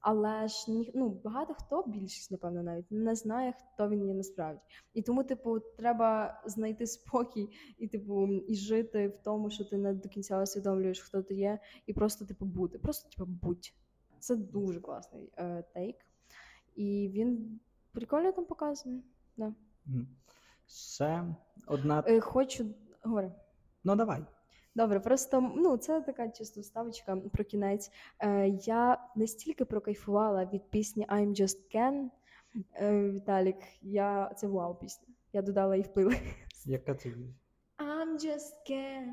Але 0.02 0.48
ж 0.48 0.70
ні, 0.70 0.92
ну, 0.94 1.20
багато 1.24 1.54
хто, 1.54 1.84
більшість, 1.86 2.30
напевно, 2.30 2.62
навіть 2.62 2.90
не 2.90 3.14
знає, 3.14 3.54
хто 3.74 3.88
він 3.88 4.06
є 4.06 4.14
насправді. 4.14 4.60
І 4.94 5.02
тому, 5.02 5.24
типу, 5.24 5.60
треба 5.60 6.40
знайти 6.46 6.86
спокій 6.86 7.48
і, 7.78 7.88
типу, 7.88 8.28
і 8.28 8.54
жити 8.54 9.08
в 9.08 9.18
тому, 9.24 9.50
що 9.50 9.64
ти 9.64 9.76
не 9.76 9.92
до 9.92 10.08
кінця 10.08 10.42
усвідомлюєш, 10.42 11.00
хто 11.00 11.22
ти 11.22 11.34
є, 11.34 11.58
і 11.86 11.92
просто, 11.92 12.24
типу, 12.24 12.44
бути. 12.44 12.78
Просто, 12.78 13.10
типу, 13.10 13.30
будь. 13.42 13.72
Це 14.18 14.36
дуже 14.36 14.80
класний 14.80 15.32
е, 15.36 15.64
тейк. 15.74 15.96
І 16.74 17.10
він 17.14 17.60
прикольно 17.92 18.32
там 18.32 18.44
показаний. 18.44 19.02
Да. 19.36 19.54
Ще 20.66 21.34
одна. 21.66 22.04
Е, 22.06 22.20
хочу. 22.20 22.66
Говори. 23.02 23.32
Ну 23.84 23.96
давай. 23.96 24.24
Добре, 24.74 25.00
просто 25.00 25.40
ну 25.56 25.76
це 25.76 26.00
така 26.00 26.28
чисто 26.28 26.60
вставочка 26.60 27.16
про 27.16 27.44
кінець. 27.44 27.90
Е, 28.18 28.48
я 28.48 28.98
настільки 29.16 29.64
прокайфувала 29.64 30.44
від 30.44 30.70
пісні 30.70 31.06
I'm 31.06 31.28
Just 31.28 31.58
Ken. 31.74 32.08
Е, 32.74 33.10
Віталік, 33.10 33.56
я 33.82 34.32
це 34.36 34.46
вау 34.46 34.74
пісня. 34.74 35.08
Я 35.32 35.42
додала 35.42 35.76
її 35.76 35.88
в 35.88 35.92
плейлист. 35.92 36.22
Яка 36.64 36.94
це? 36.94 37.08
I'm 37.78 38.18
just 38.18 38.70
Ken, 38.70 39.04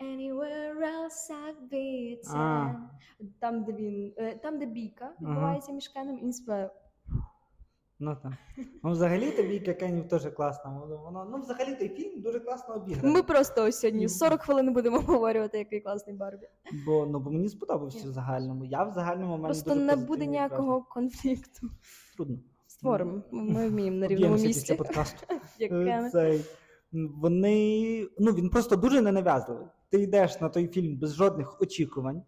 anywhere 0.00 0.76
else 0.82 1.30
I'd 1.30 1.70
be 1.72 2.16
it's 2.16 2.36
А. 2.36 2.74
Там, 3.40 3.64
де 3.64 3.72
він, 3.72 4.14
е, 4.16 4.34
там, 4.34 4.58
де 4.58 4.66
бійка 4.66 5.12
відбувається 5.20 5.72
між 5.72 5.88
Кеном, 5.88 6.18
і 6.18 6.22
він 6.22 6.32
співає. 6.32 6.70
Ну 7.98 8.16
так. 8.22 8.32
Ну, 8.82 8.90
взагалі 8.90 9.30
тобі 9.30 9.60
Кенів 9.60 10.08
теж 10.08 10.26
класно. 10.26 11.00
Воно, 11.04 11.28
ну, 11.30 11.38
взагалі 11.42 11.74
той 11.74 11.88
фільм 11.88 12.20
дуже 12.20 12.40
класно 12.40 12.74
обіграний. 12.74 13.12
Ми 13.12 13.22
просто 13.22 13.64
ось 13.64 13.80
сьогодні 13.80 14.08
40 14.08 14.42
хвилин 14.42 14.72
будемо 14.72 15.00
говорити, 15.06 15.58
який 15.58 15.80
класний 15.80 16.16
Барбі. 16.16 16.46
Бо, 16.86 17.06
ну, 17.06 17.20
бо 17.20 17.30
мені 17.30 17.48
сподобався 17.48 18.08
в 18.08 18.12
загальному. 18.12 18.64
Я 18.64 18.84
в 18.84 18.90
загальному 18.94 19.32
мене 19.32 19.44
Просто 19.44 19.74
не 19.74 19.96
буде 19.96 20.26
ніякого 20.26 20.62
враження. 20.66 20.84
конфлікту. 20.88 21.70
Трудно. 22.16 22.38
Створимо. 22.66 23.22
Ми 23.30 23.68
вміємо 23.68 23.96
на 23.96 24.06
рівному 24.06 24.34
Об'ємося 24.34 24.46
місці. 24.46 24.60
після 24.60 24.76
подкасту. 24.76 25.26
Е. 25.60 26.08
Цей, 26.12 26.44
вони, 26.92 28.08
ну, 28.18 28.32
він 28.32 28.50
просто 28.50 28.76
дуже 28.76 29.00
ненав'язливий. 29.00 29.66
Ти 29.90 30.02
йдеш 30.02 30.40
на 30.40 30.48
той 30.48 30.68
фільм 30.68 30.96
без 30.98 31.14
жодних 31.14 31.60
очікувань. 31.60 32.22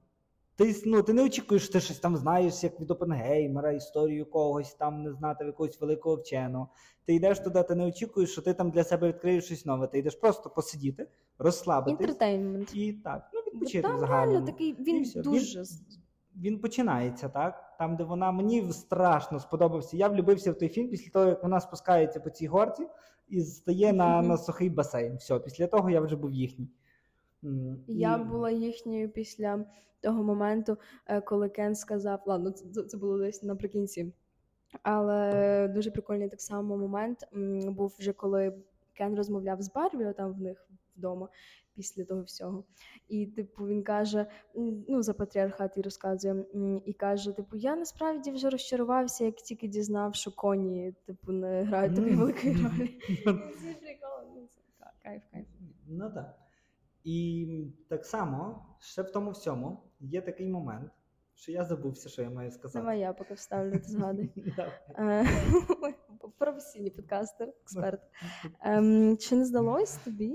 Ти, 0.58 0.82
ну, 0.86 1.02
ти 1.02 1.12
не 1.12 1.24
очікуєш, 1.24 1.62
що 1.64 1.72
ти 1.72 1.80
щось 1.80 1.98
там 1.98 2.16
знаєш, 2.16 2.64
як 2.64 2.80
від 2.80 2.90
Опенгеймера, 2.90 3.72
історію 3.72 4.26
когось, 4.26 4.74
там 4.74 5.02
не 5.02 5.12
знати 5.12 5.44
якогось 5.44 5.80
великого 5.80 6.16
вченого. 6.16 6.68
Ти 7.06 7.14
йдеш 7.14 7.40
туди, 7.40 7.62
ти 7.62 7.74
не 7.74 7.86
очікуєш, 7.86 8.32
що 8.32 8.42
ти 8.42 8.54
там 8.54 8.70
для 8.70 8.84
себе 8.84 9.08
відкриєш 9.08 9.44
щось 9.44 9.66
нове. 9.66 9.86
Ти 9.86 9.98
йдеш 9.98 10.14
просто 10.14 10.50
посидіти, 10.50 11.08
розслабитись 11.38 12.00
Інтертейнмент. 12.00 12.74
і 12.74 12.92
так, 12.92 13.30
ну, 13.34 13.40
відпочити 13.40 13.82
Там 13.88 14.04
реально 14.04 14.46
такий, 14.46 14.76
він 14.80 15.22
дуже. 15.22 15.62
Він 16.36 16.58
починається, 16.58 17.28
так? 17.28 17.76
Там, 17.78 17.96
де 17.96 18.04
вона 18.04 18.32
мені 18.32 18.72
страшно 18.72 19.40
сподобався. 19.40 19.96
Я 19.96 20.08
влюбився 20.08 20.52
в 20.52 20.58
той 20.58 20.68
фільм 20.68 20.88
після 20.88 21.10
того, 21.10 21.26
як 21.26 21.42
вона 21.42 21.60
спускається 21.60 22.20
по 22.20 22.30
цій 22.30 22.46
горці 22.46 22.86
і 23.28 23.40
стає 23.40 23.92
на, 23.92 24.18
Мгм. 24.18 24.28
на 24.28 24.36
сухий 24.36 24.70
басейн. 24.70 25.16
Все, 25.16 25.38
після 25.38 25.66
того 25.66 25.90
я 25.90 26.00
вже 26.00 26.16
був 26.16 26.32
їхній. 26.32 26.68
Я 27.86 28.18
була 28.18 28.50
їхньою 28.50 29.08
після 29.10 29.64
того 30.00 30.22
моменту, 30.22 30.76
е, 31.06 31.20
коли 31.20 31.48
Кен 31.48 31.74
сказав, 31.74 32.22
ладно, 32.26 32.50
це, 32.50 32.82
це 32.82 32.96
було 32.96 33.18
десь 33.18 33.42
наприкінці. 33.42 34.12
Але 34.82 35.68
дуже 35.68 35.90
прикольний 35.90 36.28
так 36.28 36.40
само 36.40 36.76
момент 36.76 37.28
був 37.66 37.96
вже 37.98 38.12
коли 38.12 38.58
Кен 38.94 39.14
розмовляв 39.16 39.62
з 39.62 39.72
Барбі, 39.72 40.12
там 40.16 40.32
в 40.32 40.40
них 40.40 40.68
вдома 40.96 41.28
після 41.74 42.04
того 42.04 42.22
всього. 42.22 42.64
І, 43.08 43.26
типу, 43.26 43.66
він 43.66 43.82
каже: 43.82 44.26
ну, 44.88 45.02
за 45.02 45.14
патріархат 45.14 45.76
і 45.76 45.82
розказує, 45.82 46.44
і 46.84 46.92
каже: 46.92 47.32
типу, 47.32 47.56
я 47.56 47.76
насправді 47.76 48.30
вже 48.30 48.50
розчарувався, 48.50 49.24
як 49.24 49.36
тільки 49.36 49.68
дізнав, 49.68 50.14
що 50.14 50.30
коні, 50.32 50.94
типу, 51.06 51.32
не 51.32 51.62
грають 51.64 51.94
такої 51.96 52.14
великої 52.14 52.54
ролі. 52.54 52.98
Ці 53.60 53.76
приколи, 53.80 54.22
ну, 54.34 54.48
це 54.54 54.62
ка- 54.78 54.92
кайф, 55.02 55.22
кайф. 55.32 55.46
Ну 55.88 56.10
так. 56.14 56.38
І 57.10 57.46
так 57.88 58.06
само, 58.06 58.66
ще 58.80 59.02
в 59.02 59.10
тому 59.10 59.30
всьому 59.30 59.82
є 60.00 60.20
такий 60.22 60.48
момент, 60.48 60.90
що 61.34 61.52
я 61.52 61.64
забувся, 61.64 62.08
що 62.08 62.22
я 62.22 62.30
маю 62.30 62.50
сказати. 62.50 62.78
Давай 62.78 63.00
я 63.00 63.12
поки 63.12 63.34
вставлю, 63.34 63.72
ти 63.72 63.82
згадуй. 63.82 64.30
Е, 64.98 65.26
Професійний 66.38 66.90
подкастер, 66.90 67.48
експерт. 67.48 68.00
Ем, 68.60 69.16
Чи 69.16 69.36
не 69.36 69.44
здалось 69.44 69.96
тобі, 69.96 70.34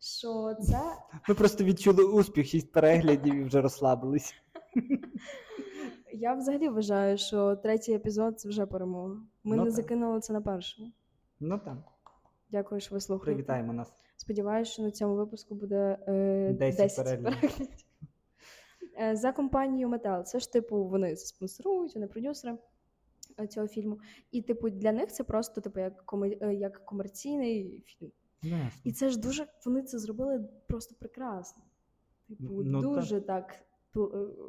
що 0.00 0.54
це 0.54 0.80
Ми 1.28 1.34
просто 1.34 1.64
відчули 1.64 2.04
успіх, 2.04 2.46
шість 2.46 2.72
переглядів 2.72 3.34
і 3.34 3.44
вже 3.44 3.60
розслабились. 3.60 4.34
я 6.12 6.34
взагалі 6.34 6.68
вважаю, 6.68 7.18
що 7.18 7.56
третій 7.56 7.92
епізод 7.92 8.40
це 8.40 8.48
вже 8.48 8.66
перемога. 8.66 9.14
Ми 9.44 9.56
Ну 9.56 9.64
не 9.64 9.70
так. 9.70 9.70
закинули 9.70 10.20
це 10.20 10.32
на 10.32 10.40
першому. 10.40 10.92
Ну 11.40 11.58
так, 11.58 11.78
Дякую, 12.50 12.80
що 12.80 12.94
ви 12.94 13.00
слухаєте. 13.00 13.34
привітаємо 13.34 13.72
нас. 13.72 13.92
Сподіваюся, 14.22 14.70
що 14.72 14.82
на 14.82 14.90
цьому 14.90 15.14
випуску 15.14 15.54
буде 15.54 15.98
е, 16.08 16.52
10 16.58 16.76
10 16.82 17.04
переглядів. 17.04 17.40
переглядів. 17.40 17.68
Е, 19.00 19.16
За 19.16 19.32
компанією 19.32 19.88
Метал. 19.88 20.24
Це 20.24 20.38
ж 20.38 20.52
типу 20.52 20.84
вони 20.84 21.16
спонсорують, 21.16 21.94
вони 21.94 22.06
продюсери 22.06 22.58
е, 23.40 23.46
цього 23.46 23.68
фільму. 23.68 23.98
І, 24.30 24.42
типу, 24.42 24.70
для 24.70 24.92
них 24.92 25.12
це 25.12 25.24
просто 25.24 25.60
типу 25.60 25.80
як 25.80 26.04
коме- 26.06 26.38
е, 26.40 26.54
як 26.54 26.84
комерційний 26.84 27.82
фільм. 27.86 28.10
Ну, 28.42 28.50
ясно. 28.50 28.80
І 28.84 28.92
це 28.92 29.10
ж 29.10 29.20
дуже 29.20 29.46
вони 29.66 29.82
це 29.82 29.98
зробили 29.98 30.48
просто 30.68 30.94
прекрасно. 30.98 31.62
Типу, 32.28 32.62
Ну, 32.64 32.80
дуже 32.80 33.20
так 33.20 33.54
е, 33.54 33.60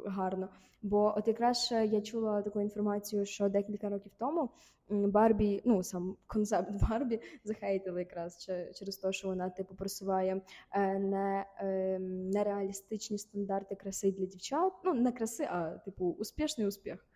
гарно. 0.06 0.48
Бо 0.82 1.14
от 1.16 1.28
якраз 1.28 1.68
я 1.72 2.00
чула 2.00 2.42
таку 2.42 2.60
інформацію, 2.60 3.26
що 3.26 3.48
декілька 3.48 3.88
років 3.88 4.12
тому 4.18 4.50
Барбі, 4.90 5.62
ну 5.64 5.82
сам 5.82 6.16
концепт 6.26 6.70
Барбі 6.90 7.20
захейтили 7.44 8.00
якраз 8.00 8.50
через 8.74 8.96
те, 8.96 9.12
що 9.12 9.28
вона 9.28 9.50
типу 9.50 9.74
просуває 9.74 10.42
е, 10.72 10.98
не, 10.98 11.46
е, 11.58 11.98
нереалістичні 12.32 13.18
стандарти 13.18 13.74
краси 13.74 14.12
для 14.12 14.26
дівчат. 14.26 14.72
Ну, 14.84 14.94
не 14.94 15.12
краси, 15.12 15.44
а 15.44 15.70
типу 15.70 16.16
успішний 16.18 16.66
успіх. 16.66 17.06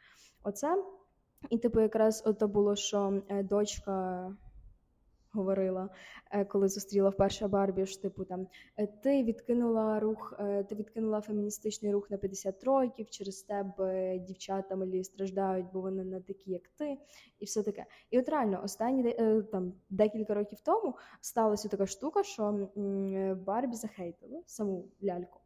Оце. 0.43 0.85
І, 1.51 1.59
типу, 1.59 1.81
якраз 1.81 2.23
ото 2.27 2.49
було, 2.49 2.77
що 2.77 3.23
е, 3.29 3.43
дочка 3.43 4.37
говорила, 5.35 5.89
е, 6.31 6.45
коли 6.45 6.69
зустріла 6.69 7.11
вперше 7.11 7.49
Барбі, 7.49 7.87
що 7.87 8.03
типу 8.03 8.25
там 8.25 8.47
е, 8.77 8.87
ти 8.87 9.23
відкинула 9.23 10.01
рух, 10.01 10.35
е, 10.39 10.65
ти 10.65 10.75
відкинула 10.75 11.21
феміністичний 11.21 11.93
рух 11.93 12.11
на 12.11 12.17
50 12.17 12.65
років, 12.65 13.11
через 13.11 13.43
тебе 13.43 14.19
дівчата 14.19 14.77
малі 14.77 15.05
страждають, 15.05 15.67
бо 15.73 15.81
вони 15.81 16.05
не 16.05 16.21
такі, 16.21 16.51
як 16.51 16.69
ти, 16.69 16.99
і 17.39 17.45
все 17.45 17.63
таке. 17.63 17.87
І 18.11 18.19
от 18.19 18.29
реально, 18.29 18.61
останні 18.65 19.13
там 19.53 19.73
декілька 19.91 20.35
років 20.35 20.61
тому 20.61 20.95
сталася 21.21 21.69
така 21.69 21.87
штука, 21.87 22.23
що 22.23 22.69
Барбі 23.47 23.77
захейтили 23.77 24.43
саму 24.47 24.89
ляльку. 25.05 25.41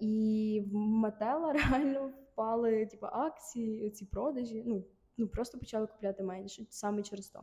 І 0.00 0.62
в 0.66 0.74
Матела 0.74 1.52
реально 1.70 2.12
впали 2.32 2.86
типу, 2.86 3.06
акції, 3.06 3.90
ці 3.90 4.04
продажі. 4.04 4.62
Ну, 4.66 4.84
ну 5.18 5.28
просто 5.28 5.58
почали 5.58 5.86
купляти 5.86 6.22
менше 6.22 6.66
саме 6.70 7.02
через 7.02 7.28
то. 7.28 7.40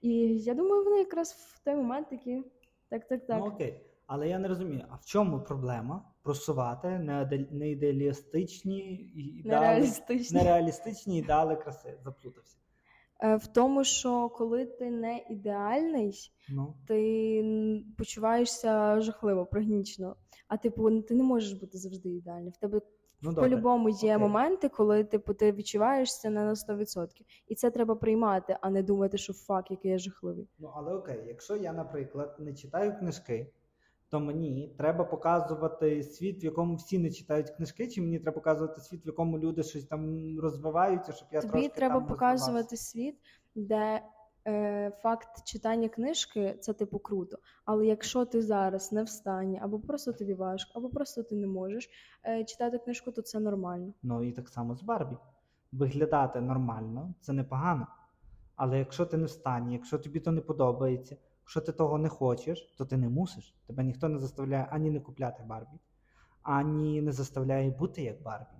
І 0.00 0.10
я 0.38 0.54
думаю, 0.54 0.84
вони 0.84 0.98
якраз 0.98 1.32
в 1.32 1.64
той 1.64 1.74
момент 1.76 2.10
такі. 2.10 2.42
Так, 2.88 3.08
так, 3.08 3.26
так. 3.26 3.38
Ну 3.40 3.46
окей. 3.46 3.80
Але 4.06 4.28
я 4.28 4.38
не 4.38 4.48
розумію, 4.48 4.84
а 4.90 4.94
в 4.94 5.04
чому 5.04 5.40
проблема 5.40 6.04
просувати 6.22 6.88
неідеалістичні 7.50 8.78
і- 8.94 9.20
ідеали, 9.38 9.66
Нереалістично. 9.66 10.38
нереалістичні 10.42 11.18
ідеали 11.18 11.56
краси? 11.56 11.98
Заплутався. 12.04 12.56
Е, 13.22 13.36
В 13.36 13.46
тому, 13.46 13.84
що 13.84 14.28
коли 14.28 14.66
ти 14.66 14.90
не 14.90 15.24
ідеальний, 15.30 16.32
Ну, 16.48 16.74
ти 16.86 17.84
почуваєшся 17.98 19.00
жахливо, 19.00 19.46
пригнічено. 19.46 20.16
А 20.48 20.56
типу, 20.56 21.00
ти 21.02 21.14
не 21.14 21.22
можеш 21.22 21.52
бути 21.52 21.78
завжди 21.78 22.08
ідеальним. 22.08 22.52
В 22.52 22.56
тебе 22.56 22.80
ну 23.22 23.34
по-любому 23.34 23.88
є 23.88 24.16
Окей. 24.16 24.28
моменти, 24.28 24.68
коли 24.68 25.04
типу, 25.04 25.34
ти 25.34 25.52
відчуваєшся 25.52 26.30
не 26.30 26.44
на 26.44 26.54
100%. 26.54 27.08
І 27.48 27.54
це 27.54 27.70
треба 27.70 27.94
приймати, 27.94 28.56
а 28.60 28.70
не 28.70 28.82
думати, 28.82 29.18
що 29.18 29.32
фак, 29.32 29.70
який 29.70 29.90
я 29.90 29.98
жахливий. 29.98 30.48
Ну, 30.58 30.72
але 30.74 30.94
окей, 30.94 31.24
якщо 31.26 31.56
я, 31.56 31.72
наприклад, 31.72 32.36
не 32.38 32.54
читаю 32.54 32.98
книжки, 32.98 33.50
то 34.10 34.20
мені 34.20 34.74
треба 34.78 35.04
показувати 35.04 36.02
світ, 36.02 36.42
в 36.42 36.44
якому 36.44 36.74
всі 36.74 36.98
не 36.98 37.10
читають 37.10 37.50
книжки, 37.50 37.88
чи 37.88 38.00
мені 38.00 38.18
треба 38.18 38.34
показувати 38.34 38.80
світ, 38.80 39.06
в 39.06 39.06
якому 39.06 39.38
люди 39.38 39.62
щось 39.62 39.84
там 39.84 40.34
розвиваються, 40.40 41.12
щоб 41.12 41.28
я 41.32 41.40
Тобі 41.40 41.52
трошки 41.52 41.68
треба 41.68 41.94
там 41.94 42.06
показувати 42.06 42.76
світ, 42.76 43.16
де 43.54 44.02
е, 44.46 44.90
факт 44.90 45.44
читання 45.44 45.88
книжки 45.88 46.58
це 46.60 46.72
типу 46.72 46.98
круто. 46.98 47.38
Але 47.64 47.86
якщо 47.86 48.24
ти 48.24 48.42
зараз 48.42 48.92
не 48.92 49.02
в 49.02 49.08
стані, 49.08 49.60
або 49.62 49.80
просто 49.80 50.12
тобі 50.12 50.34
важко, 50.34 50.70
або 50.74 50.88
просто 50.88 51.22
ти 51.22 51.34
не 51.34 51.46
можеш 51.46 51.90
е, 52.24 52.44
читати 52.44 52.78
книжку, 52.78 53.12
то 53.12 53.22
це 53.22 53.40
нормально. 53.40 53.92
Ну 54.02 54.24
і 54.24 54.32
так 54.32 54.48
само 54.48 54.76
з 54.76 54.82
Барбі. 54.82 55.16
Виглядати 55.72 56.40
нормально 56.40 57.14
це 57.20 57.32
непогано. 57.32 57.86
Але 58.56 58.78
якщо 58.78 59.06
ти 59.06 59.16
не 59.16 59.24
в 59.24 59.30
стані, 59.30 59.72
якщо 59.72 59.98
тобі 59.98 60.20
то 60.20 60.32
не 60.32 60.40
подобається, 60.40 61.16
якщо 61.40 61.60
ти 61.60 61.72
того 61.72 61.98
не 61.98 62.08
хочеш, 62.08 62.74
то 62.78 62.84
ти 62.84 62.96
не 62.96 63.08
мусиш. 63.08 63.54
Тебе 63.66 63.84
ніхто 63.84 64.08
не 64.08 64.18
заставляє 64.18 64.68
ані 64.70 64.90
не 64.90 65.00
купляти 65.00 65.42
Барбі, 65.42 65.78
ані 66.42 67.02
не 67.02 67.12
заставляє 67.12 67.70
бути 67.70 68.02
як 68.02 68.22
Барбі. 68.22 68.56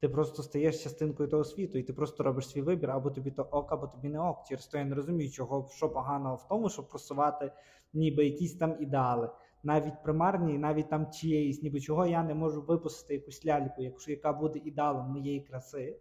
Ти 0.00 0.08
просто 0.08 0.42
стаєш 0.42 0.82
частинкою 0.82 1.28
того 1.28 1.44
світу, 1.44 1.78
і 1.78 1.82
ти 1.82 1.92
просто 1.92 2.22
робиш 2.22 2.48
свій 2.48 2.62
вибір, 2.62 2.90
або 2.90 3.10
тобі 3.10 3.30
то 3.30 3.42
ок, 3.42 3.72
або 3.72 3.86
тобі 3.86 4.08
не 4.08 4.20
ок. 4.20 4.44
Через 4.48 4.66
то 4.66 4.78
я 4.78 4.84
не 4.84 4.94
розумію, 4.94 5.30
чого 5.30 5.68
що 5.72 5.88
поганого 5.88 6.36
в 6.36 6.48
тому, 6.48 6.68
щоб 6.70 6.88
просувати 6.88 7.52
ніби 7.92 8.24
якісь 8.24 8.56
там 8.56 8.76
ідеали. 8.80 9.30
Навіть 9.62 10.02
примарні, 10.02 10.58
навіть 10.58 10.90
там 10.90 11.10
чиєїсь, 11.10 11.62
ніби 11.62 11.80
чого 11.80 12.06
я 12.06 12.22
не 12.22 12.34
можу 12.34 12.62
випустити 12.62 13.14
якусь 13.14 13.46
ляльку, 13.46 13.82
якщо 13.82 14.10
яка 14.10 14.32
буде 14.32 14.58
ідеалом 14.64 15.10
моєї 15.10 15.40
краси, 15.40 15.96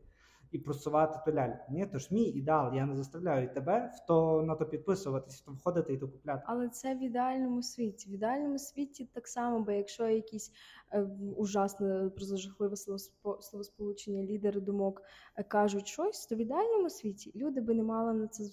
і 0.52 0.60
просувати 0.60 1.20
ту 1.26 1.38
ляльку. 1.38 1.64
Ні, 1.70 1.86
то 1.86 1.98
ж 2.00 2.08
мій 2.12 2.24
ідеал, 2.24 2.74
я 2.76 2.86
не 2.86 2.96
заставляю 2.96 3.54
тебе 3.54 3.92
в 3.96 4.06
то 4.08 4.42
на 4.42 4.56
то 4.56 4.66
підписуватись, 4.66 5.42
в 5.42 5.46
то 5.46 5.52
входити 5.52 5.94
і 5.94 5.98
то 5.98 6.08
купляти. 6.08 6.44
Але 6.46 6.70
це 6.70 6.96
в 6.96 7.04
ідеальному 7.04 7.62
світі. 7.64 8.10
В 8.10 8.14
ідеальному 8.14 8.60
світі 8.60 9.10
так 9.14 9.28
само, 9.28 9.60
бо 9.60 9.72
якщо 9.72 10.08
якісь 10.08 10.52
е, 10.92 11.02
ужасне 11.38 12.10
просто 12.16 12.38
жахливе 12.38 12.76
словоспо- 12.76 13.42
словосполучення, 13.42 14.24
лідери 14.24 14.62
думок 14.62 15.02
е, 15.36 15.44
кажуть 15.44 15.88
щось, 15.88 16.26
то 16.28 16.36
в 16.36 16.40
ідеальному 16.40 16.90
світі 16.90 17.32
люди 17.36 17.62
би 17.62 17.74
не 17.74 17.84
мали 17.84 18.14
на 18.14 18.28
це 18.28 18.44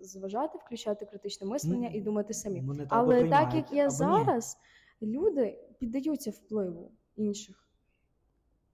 зважати, 0.00 0.58
включати 0.58 1.06
критичне 1.06 1.46
мислення 1.46 1.88
Ну, 1.92 1.98
і 1.98 2.00
думати 2.00 2.34
самі. 2.34 2.60
Вони 2.60 2.86
Але 2.88 3.28
так 3.28 3.54
як 3.54 3.72
є 3.72 3.82
або 3.82 3.92
ні. 3.92 3.96
зараз, 3.98 4.58
люди 5.02 5.58
піддаються 5.78 6.30
впливу 6.30 6.92
інших 7.16 7.69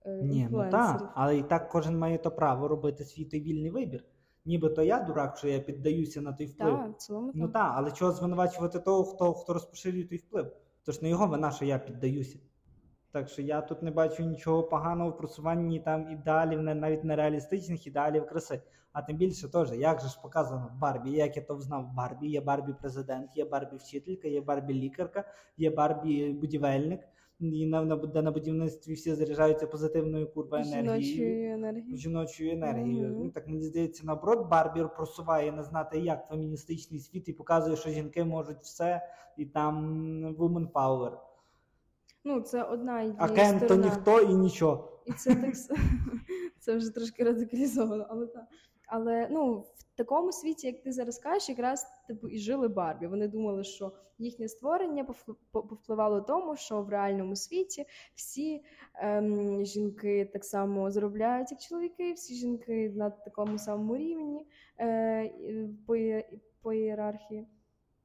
Ні, 0.07 0.47
ну 0.51 0.69
так, 0.71 1.11
але 1.15 1.37
і 1.37 1.43
так 1.43 1.69
кожен 1.69 1.97
має 1.97 2.17
то 2.17 2.31
право 2.31 2.67
робити 2.67 3.05
свій 3.05 3.25
той 3.25 3.41
вільний 3.41 3.69
вибір. 3.69 4.03
Нібито 4.45 4.83
я 4.83 4.99
дурак, 4.99 5.37
що 5.37 5.47
я 5.47 5.59
піддаюся 5.59 6.21
на 6.21 6.33
той 6.33 6.47
вплив. 6.47 6.77
Так, 6.77 6.91
в 6.91 6.95
цілому 6.95 7.31
Ну 7.33 7.47
так. 7.47 7.53
так, 7.53 7.73
але 7.75 7.91
чого 7.91 8.11
звинувачувати 8.11 8.79
того, 8.79 9.03
хто, 9.03 9.33
хто 9.33 9.53
розпоширює 9.53 10.03
той 10.03 10.17
вплив? 10.17 10.51
Тож 10.85 11.01
не 11.01 11.09
його 11.09 11.27
вина, 11.27 11.51
що 11.51 11.65
я 11.65 11.79
піддаюся. 11.79 12.39
Так 13.11 13.29
що 13.29 13.41
я 13.41 13.61
тут 13.61 13.81
не 13.81 13.91
бачу 13.91 14.23
нічого 14.23 14.63
поганого 14.63 15.09
в 15.09 15.17
просуванні 15.17 15.79
там 15.79 16.11
ідеалів, 16.11 16.61
навіть 16.61 17.03
нереалістичних 17.03 17.87
ідеалів 17.87 18.25
краси. 18.27 18.61
А 18.93 19.01
тим 19.01 19.17
більше 19.17 19.51
теж, 19.51 19.71
як 19.71 20.01
же 20.01 20.07
ж 20.07 20.19
показано 20.21 20.71
в 20.75 20.79
Барбі, 20.79 21.11
як 21.11 21.37
я 21.37 21.43
то 21.43 21.55
взнав 21.55 21.83
в 21.83 21.95
Барбі, 21.95 22.27
є 22.27 22.41
Барбі 22.41 22.73
президент, 22.81 23.37
є 23.37 23.45
Барбі 23.45 23.77
вчителька, 23.77 24.27
є 24.27 24.41
Барбі 24.41 24.73
лікарка, 24.73 25.23
є 25.57 25.69
Барбі 25.69 26.29
будівельник, 26.29 27.07
і 27.39 27.65
на, 27.65 27.81
на, 27.81 27.95
де 27.95 28.21
на 28.21 28.31
будівництві 28.31 28.93
всі 28.93 29.13
заряджаються 29.13 29.67
позитивною 29.67 30.27
курва 30.27 30.61
енергією 30.61 31.53
енергії. 31.53 31.97
жіночою 31.97 32.51
енергією. 32.51 33.09
Ну 33.09 33.29
так 33.29 33.47
мені 33.47 33.63
здається, 33.63 34.03
наоборот, 34.05 34.49
Барбір 34.49 34.89
просуває 34.95 35.51
не 35.51 35.63
знати 35.63 35.99
як 35.99 36.27
феміністичний 36.29 36.99
світ 36.99 37.29
і 37.29 37.33
показує, 37.33 37.75
що 37.75 37.89
жінки 37.89 38.23
можуть 38.23 38.59
все, 38.61 39.01
і 39.37 39.45
там 39.45 39.75
woman 40.39 40.71
power. 40.71 41.11
Ну, 42.23 42.41
це 42.41 42.63
одна 42.63 43.01
ідея. 43.01 43.17
А 43.19 43.29
Кен 43.29 43.59
то 43.59 43.75
ніхто 43.75 44.21
і 44.21 44.35
нічого. 44.35 45.01
І 45.05 45.13
це 45.13 45.35
так 45.35 45.55
це 46.59 46.75
вже 46.75 46.93
трошки 46.93 47.23
радикалізовано, 47.23 48.05
але 48.09 48.27
так. 48.27 48.43
Але 48.87 49.27
ну 49.31 49.59
в 49.59 49.95
такому 49.95 50.31
світі, 50.31 50.67
як 50.67 50.81
ти 50.83 50.91
зараз 50.91 51.19
кажеш, 51.19 51.49
якраз 51.49 51.87
типу 52.07 52.27
і 52.27 52.39
жили 52.39 52.67
Барбі. 52.67 53.07
Вони 53.07 53.27
думали, 53.27 53.63
що 53.63 53.91
їхнє 54.17 54.47
створення 54.47 55.05
повпливало 55.51 56.21
тому, 56.21 56.55
що 56.55 56.81
в 56.81 56.89
реальному 56.89 57.35
світі 57.35 57.85
всі 58.15 58.63
ем, 58.95 59.65
жінки 59.65 60.29
так 60.33 60.45
само 60.45 60.91
заробляють, 60.91 61.51
як 61.51 61.61
чоловіки, 61.61 62.13
всі 62.13 62.35
жінки 62.35 62.93
на 62.95 63.09
такому 63.09 63.57
самому 63.57 63.97
рівні 63.97 64.47
е, 64.79 65.69
по, 65.87 65.95
по 66.61 66.73
ієрархії. 66.73 67.47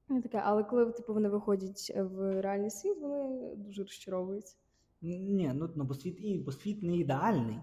Ну, 0.08 0.22
таке, 0.22 0.42
але 0.44 0.64
коли 0.64 0.92
типу 0.92 1.14
вони 1.14 1.28
виходять 1.28 1.92
в 1.96 2.40
реальний 2.40 2.70
світ, 2.70 2.98
вони 3.00 3.54
дуже 3.56 3.82
розчаровуються. 3.82 4.56
Ні, 5.02 5.52
ну, 5.54 5.70
ну 5.76 5.84
бо 5.84 5.94
світ 5.94 6.16
і 6.20 6.38
бо 6.38 6.52
світ 6.52 6.82
не 6.82 6.96
ідеальний. 6.96 7.58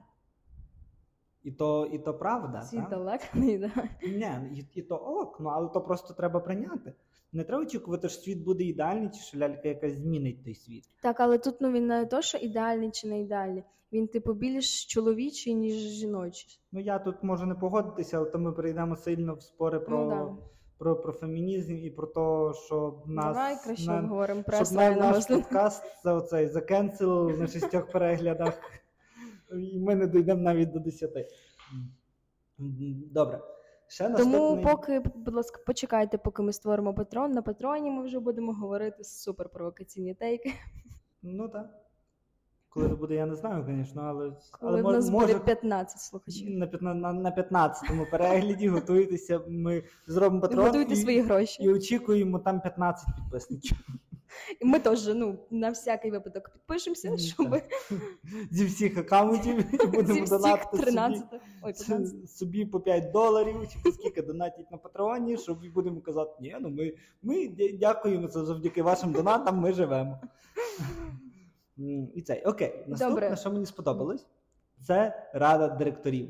І 1.44 1.52
то, 1.52 1.90
і 1.94 2.00
то 2.00 2.14
правда. 2.14 2.70
Так? 2.74 2.90
далеко 2.90 3.24
не 3.34 3.52
йде. 3.52 3.72
Ні, 4.04 4.32
і, 4.54 4.66
і 4.80 4.82
то 4.82 4.96
ок, 4.96 5.38
ну 5.40 5.50
але 5.50 5.68
то 5.70 5.82
просто 5.82 6.14
треба 6.14 6.40
прийняти. 6.40 6.94
Не 7.34 7.44
треба 7.44 7.64
очікувати, 7.64 8.10
що 8.10 8.22
світ 8.22 8.44
буде 8.44 8.64
ідеальний, 8.64 9.10
чи 9.10 9.20
що 9.20 9.38
лялька 9.38 9.68
якась 9.68 9.94
змінить 9.94 10.44
той 10.44 10.56
світ. 10.56 10.84
Так, 11.02 11.20
але 11.20 11.38
тут 11.38 11.56
ну 11.62 11.72
він 11.72 11.88
не 11.88 12.06
то, 12.06 12.22
що 12.22 12.38
ідеальний 12.38 12.92
чи 12.92 13.08
не 13.08 13.22
ідеальний. 13.22 13.64
Він 13.94 14.08
типу 14.08 14.34
більш 14.34 14.86
чоловічий, 14.86 15.56
ніж 15.56 15.74
жіночий. 15.74 16.60
Ну 16.72 16.80
я 16.80 17.00
тут 17.00 17.24
можу 17.24 17.46
не 17.46 17.56
погодитися, 17.56 18.18
але 18.18 18.26
то 18.30 18.40
ми 18.40 18.52
перейдемо 18.52 18.96
сильно 18.96 19.34
в 19.36 19.42
спори 19.42 19.80
про, 19.80 20.00
Ну, 20.00 20.10
да. 20.10 20.36
про, 20.78 20.96
про 20.96 21.14
фемінізм 21.14 21.78
і 21.78 21.90
про 21.90 22.08
те, 22.08 22.60
що 22.60 23.04
нас 23.06 23.36
Давай 23.36 23.58
краще 23.64 23.88
на, 23.88 24.00
обговоримо 24.00 24.44
про 24.44 24.66
щоб 24.66 24.72
на, 24.72 24.92
наш 24.92 25.26
подкаст 25.26 25.84
за 26.04 26.14
оцей 26.14 26.48
закенсел 26.48 27.30
на 27.30 27.48
шістьох 27.48 27.92
переглядах, 27.92 28.62
і 29.52 29.80
ми 29.80 29.96
не 29.96 30.08
дійдемо 30.08 30.42
навіть 30.42 30.72
до 30.72 30.80
десяти. 30.80 31.28
М, 32.60 32.72
Добре. 33.12 33.42
Ще 33.88 34.10
Тому 34.10 34.32
наступний... 34.56 34.66
поки, 34.66 35.00
будь 35.16 35.36
ласка, 35.36 35.60
почекайте, 35.66 36.18
поки 36.18 36.42
ми 36.44 36.54
створимо 36.54 36.94
патрон. 36.94 37.32
На 37.32 37.42
патроні 37.42 37.92
ми 37.92 38.04
вже 38.04 38.20
будемо 38.20 38.54
говорити 38.54 39.04
супер 39.04 39.50
провокаційні 39.50 40.14
тейки. 40.14 40.54
Ну 41.22 41.50
так. 41.50 41.70
Коли 42.72 42.90
це 42.90 42.96
буде, 42.96 43.14
я 43.16 43.26
не 43.26 43.36
знаю, 43.36 43.64
звісно, 43.68 44.02
але, 44.02 44.32
Коли 44.60 44.72
але 44.72 44.82
в 44.82 44.86
нас 44.94 45.10
може 45.10 45.34
буде 45.34 45.46
15 45.46 46.00
слухачів. 46.02 46.50
на, 46.58 46.68
п'ятна- 46.68 46.94
на, 46.94 47.14
на 47.14 47.32
15-му 47.32 48.06
перегляді 48.12 48.68
готуйтеся, 48.68 49.42
ми 49.48 49.84
зробимо 50.08 50.42
патрон 50.42 50.66
Готуйте 50.66 50.94
і, 50.94 50.96
свої 50.96 51.22
гроші. 51.22 51.64
і 51.64 51.70
очікуємо 51.70 52.40
там 52.40 52.62
15 52.62 53.06
підписників. 53.16 53.78
І 54.60 54.66
ми 54.66 54.80
теж 54.80 55.08
ну, 55.08 55.40
на 55.52 55.70
всякий 55.70 56.12
випадок 56.12 56.50
підпишемося, 56.50 57.18
щоб. 57.18 57.56
Зі 58.52 58.66
всіх 58.68 58.98
аккаунтів 58.98 59.66
будемо 59.94 60.26
донатити 60.26 60.78
13. 60.78 61.20
собі, 61.20 61.42
Ой, 61.62 61.74
15. 61.74 62.32
собі 62.32 62.66
по 62.66 62.80
5 62.80 63.12
доларів, 63.12 63.56
чи 63.74 63.80
по 63.84 63.92
скільки 63.92 64.22
донатять 64.22 64.72
на 64.72 64.78
патреоні, 64.78 65.38
щоб 65.38 65.74
будемо 65.74 66.02
казати, 66.02 66.32
ні, 66.40 66.58
ну 66.60 66.70
ми, 66.70 66.94
ми 67.22 67.48
дякуємо 67.80 68.28
це 68.28 68.46
завдяки 68.46 68.84
вашим 68.84 69.14
донатам, 69.14 69.58
ми 69.58 69.74
живемо. 69.74 70.20
І 72.16 72.22
цей, 72.22 72.44
окей, 72.44 72.84
наступне, 72.88 73.22
Добре. 73.22 73.36
що 73.36 73.52
мені 73.52 73.66
сподобалось, 73.66 74.28
це 74.88 75.30
рада 75.34 75.68
директорів. 75.68 76.30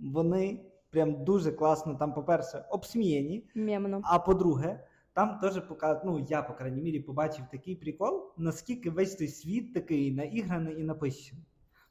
Вони 0.00 0.60
прям 0.90 1.24
дуже 1.24 1.52
класно 1.52 1.94
там, 1.94 2.14
по-перше, 2.14 2.64
обсміяні, 2.70 3.44
Мємно. 3.54 4.00
а 4.04 4.18
по-друге, 4.18 4.80
там 5.16 5.38
теж 5.38 5.60
показують, 5.60 6.04
ну 6.04 6.26
я, 6.28 6.42
по 6.42 6.54
крайній 6.54 6.82
мірі, 6.82 7.00
побачив 7.00 7.44
такий 7.52 7.76
прикол, 7.76 8.32
наскільки 8.36 8.90
весь 8.90 9.14
той 9.14 9.28
світ 9.28 9.74
такий 9.74 10.14
наіграний 10.14 10.80
і 10.80 10.84
напищений. 10.84 11.44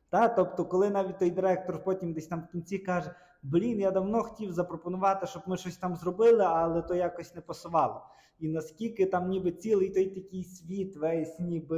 Та, 0.10 0.28
тобто, 0.28 0.66
коли 0.66 0.90
навіть 0.90 1.20
той 1.20 1.32
директор 1.32 1.84
потім 1.84 2.14
десь 2.14 2.28
там 2.28 2.42
в 2.42 2.52
кінці 2.52 2.78
каже: 2.78 3.16
Блін, 3.44 3.80
я 3.80 3.92
давно 3.92 4.24
хотів 4.24 4.52
запропонувати, 4.52 5.28
щоб 5.28 5.44
ми 5.46 5.58
щось 5.58 5.78
там 5.78 5.96
зробили, 5.96 6.44
але 6.44 6.82
то 6.82 6.96
якось 6.96 7.36
не 7.36 7.42
пасувало. 7.42 8.02
І 8.40 8.48
наскільки 8.48 9.06
там 9.06 9.30
ніби 9.30 9.52
цілий 9.52 9.90
той 9.90 10.06
такий 10.06 10.44
світ, 10.44 10.98
весь 10.98 11.40
ніби 11.40 11.78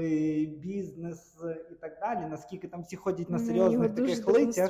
бізнес 0.57 1.37
і 1.71 1.75
так 1.75 1.99
далі, 2.01 2.29
наскільки 2.29 2.67
там 2.67 2.81
всі 2.81 2.95
ходять 2.95 3.29
на 3.29 3.39
серйозних 3.39 3.95
таких 3.95 4.27
лицях, 4.27 4.69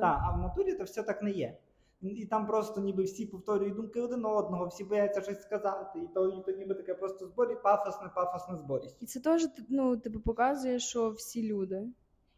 та, 0.00 0.24
а 0.26 0.36
в 0.36 0.38
натурі 0.38 0.74
то 0.74 0.84
все 0.84 1.02
так 1.02 1.22
не 1.22 1.30
є. 1.30 1.58
І 2.00 2.26
там 2.26 2.46
просто 2.46 2.80
ніби 2.80 3.02
всі 3.02 3.26
повторюють 3.26 3.74
думки 3.76 4.00
один 4.00 4.24
одного, 4.24 4.66
всі 4.66 4.84
бояться 4.84 5.20
щось 5.22 5.42
сказати, 5.42 5.98
і 5.98 6.06
то, 6.14 6.28
і 6.28 6.42
то 6.42 6.52
ніби 6.52 6.74
таке 6.74 6.94
просто 6.94 7.26
зборі, 7.26 7.56
пафосне, 7.62 8.10
пафосне 8.14 8.56
зборість. 8.56 8.96
І 9.00 9.06
це 9.06 9.20
теж 9.20 9.48
ну, 9.68 9.96
типу, 9.96 10.20
показує, 10.20 10.78
що 10.78 11.10
всі 11.10 11.52
люди, 11.52 11.86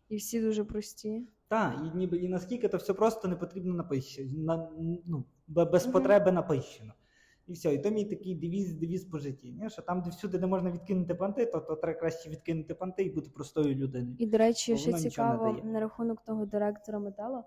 і 0.09 0.17
всі 0.17 0.41
дуже 0.41 0.65
прості. 0.65 1.27
Так, 1.49 1.75
і 1.95 1.99
ніби 1.99 2.17
і 2.17 2.29
наскільки 2.29 2.69
то 2.69 2.77
все 2.77 2.95
просто 2.95 3.29
не 3.29 3.37
потрібно 3.37 3.75
напищено, 3.75 4.31
на, 4.45 4.69
ну, 5.07 5.25
бе- 5.49 5.65
без 5.65 5.85
Мгм. 5.85 5.93
потреби 5.93 6.33
напищено. 6.33 6.93
І 7.47 7.53
все, 7.53 7.75
і 7.75 7.79
то 7.79 7.91
мій 7.91 8.05
такий 8.05 8.35
девіз, 8.35 8.75
девіз 8.75 9.05
по 9.05 9.19
житті. 9.19 9.53
Ні? 9.53 9.71
Що 9.71 9.83
там, 9.83 10.03
де 10.03 10.11
всюди 10.11 10.39
не 10.39 10.47
можна 10.47 10.71
відкинути 10.71 11.15
панти, 11.15 11.47
то, 11.47 11.61
то 11.61 11.77
треба 11.77 11.99
краще 12.01 12.31
відкинути 12.31 12.75
панти 12.75 13.03
і 13.03 13.11
бути 13.11 13.31
простою 13.31 13.75
людиною. 13.75 14.17
І, 14.19 14.27
до 14.27 14.39
речі, 14.39 14.73
Бо 14.73 14.79
ще 14.79 14.93
цікаво 14.93 15.61
на 15.65 15.81
рахунок 15.81 16.21
того 16.21 16.47
директора 16.47 16.99
металу, 16.99 17.43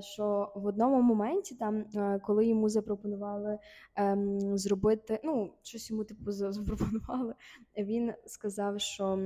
що 0.00 0.52
в 0.54 0.66
одному 0.66 1.02
моменті, 1.02 1.54
там, 1.54 1.84
е, 1.96 2.20
коли 2.24 2.46
йому 2.46 2.68
запропонували 2.68 3.58
ем, 3.94 4.58
зробити, 4.58 5.20
ну, 5.24 5.52
щось 5.62 5.90
йому 5.90 6.04
типу 6.04 6.30
запропонували, 6.32 7.34
він 7.78 8.12
сказав, 8.26 8.80
що 8.80 9.18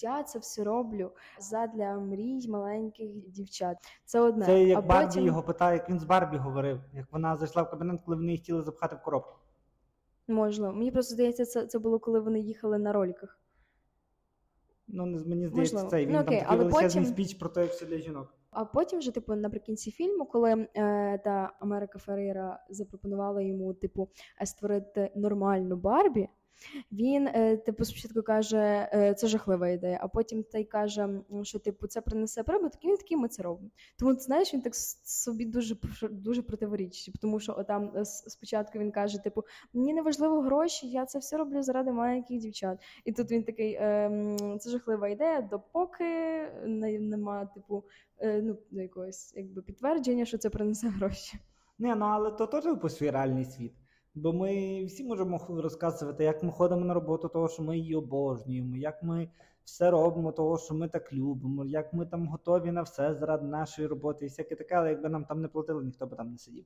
я 0.00 0.22
це 0.22 0.38
все 0.38 0.64
роблю 0.64 1.10
задля 1.40 1.98
мрій 1.98 2.48
маленьких 2.48 3.30
дівчат. 3.30 3.76
Це 4.04 4.20
одне. 4.20 4.46
Це 4.46 4.64
як 4.64 4.78
а 4.78 4.82
Барбі 4.82 5.06
потім, 5.06 5.26
його 5.26 5.42
питає, 5.42 5.76
як 5.76 5.90
він 5.90 6.00
з 6.00 6.04
Барбі 6.04 6.36
говорив, 6.36 6.80
як 6.92 7.06
вона 7.12 7.36
зайшла 7.36 7.62
в 7.62 7.70
кабінет, 7.70 8.00
коли 8.04 8.16
вони 8.16 8.26
її 8.26 8.38
хотіли 8.38 8.62
запхати 8.62 8.96
в 8.96 9.02
коробку. 9.02 9.34
можливо, 10.28 10.72
мені 10.74 10.90
просто 10.90 11.14
здається, 11.14 11.44
це, 11.46 11.66
це 11.66 11.78
було 11.78 11.98
коли 11.98 12.20
вони 12.20 12.40
їхали 12.40 12.78
на 12.78 12.92
роликах. 12.92 13.40
Ну, 14.88 15.06
мені 15.06 15.46
здається, 15.48 15.74
Можливо. 15.74 15.90
цей 15.90 16.06
він 16.06 16.12
Ну, 16.12 16.24
там 16.24 16.34
такий 16.34 16.58
величезний 16.58 17.04
потім- 17.04 17.04
спіч 17.04 17.34
про 17.34 17.48
те, 17.48 17.62
як 17.62 17.70
все 17.70 17.86
для 17.86 17.98
жінок. 17.98 18.34
А 18.56 18.64
потім 18.64 18.98
вже, 18.98 19.10
типу, 19.10 19.34
наприкінці 19.34 19.90
фільму, 19.90 20.24
коли 20.24 20.52
е, 20.52 20.66
та 21.24 21.52
Америка 21.60 21.98
Феррера 21.98 22.64
запропонувала 22.70 23.42
йому, 23.42 23.74
типу, 23.74 24.08
е, 24.42 24.46
створити 24.46 25.10
нормальну 25.14 25.76
Барбі, 25.76 26.28
Він, 26.92 27.26
е, 27.26 27.56
типу, 27.56 27.84
спочатку 27.84 28.22
каже, 28.22 28.88
е, 28.92 29.14
це 29.14 29.26
жахлива 29.26 29.68
ідея, 29.68 29.98
а 30.02 30.08
потім 30.08 30.42
той 30.42 30.64
каже, 30.64 31.08
що 31.42 31.58
типу 31.58 31.86
це 31.86 32.00
принесе 32.00 32.42
прибуток, 32.42 32.84
і 32.84 32.88
він 32.88 32.96
такий 32.96 33.16
ми 33.16 33.28
це 33.28 33.42
робимо. 33.42 33.70
Тому 33.98 34.14
ти 34.14 34.20
знаєш, 34.20 34.54
він 34.54 34.60
так 34.60 34.74
собі 34.74 35.44
дуже 35.44 35.76
дуже 36.10 36.42
противорічить, 36.42 37.14
тому 37.20 37.40
що 37.40 37.54
отам 37.58 37.92
е, 37.96 38.04
спочатку 38.04 38.78
він 38.78 38.92
каже: 38.92 39.22
типу, 39.24 39.44
мені 39.72 39.94
не 39.94 40.02
важливо 40.02 40.40
гроші, 40.40 40.88
я 40.88 41.06
це 41.06 41.18
все 41.18 41.36
роблю 41.36 41.62
заради 41.62 41.92
маленьких 41.92 42.38
дівчат. 42.38 42.78
І 43.04 43.12
тут 43.12 43.30
він 43.30 43.42
такий, 43.44 43.74
це 44.58 44.70
жахлива 44.70 45.08
ідея, 45.08 45.40
допоки 45.40 46.04
нема, 47.00 47.46
типу, 47.46 47.84
ну, 48.22 48.58
якогось 48.70 49.32
якби 49.36 49.62
підтвердження, 49.62 50.24
що 50.24 50.38
це 50.38 50.50
принесе 50.50 50.88
гроші. 50.88 51.38
Ні, 51.78 51.94
ну 51.96 52.04
але 52.04 52.30
то 52.30 52.46
теж 52.46 52.64
по 52.80 52.88
реальний 53.10 53.44
світ. 53.44 53.72
Бо 54.16 54.32
ми 54.32 54.84
всі 54.84 55.04
можемо 55.04 55.40
розказувати, 55.48 56.24
як 56.24 56.42
ми 56.42 56.52
ходимо 56.52 56.84
на 56.84 56.94
роботу, 56.94 57.28
того, 57.28 57.48
що 57.48 57.62
ми 57.62 57.78
її 57.78 57.94
обожнюємо, 57.94 58.76
як 58.76 59.02
ми 59.02 59.28
все 59.64 59.90
робимо, 59.90 60.32
того, 60.32 60.58
що 60.58 60.74
ми 60.74 60.88
так 60.88 61.12
любимо, 61.12 61.64
як 61.64 61.92
ми 61.92 62.06
там 62.06 62.28
готові 62.28 62.72
на 62.72 62.82
все 62.82 63.14
заради 63.14 63.46
нашої 63.46 63.88
роботи 63.88 64.24
і 64.24 64.28
всяке 64.28 64.56
таке, 64.56 64.74
але 64.74 64.90
якби 64.90 65.08
нам 65.08 65.24
там 65.24 65.40
не 65.40 65.48
платили, 65.48 65.84
ніхто 65.84 66.06
би 66.06 66.16
там 66.16 66.32
не 66.32 66.38
сидів. 66.38 66.64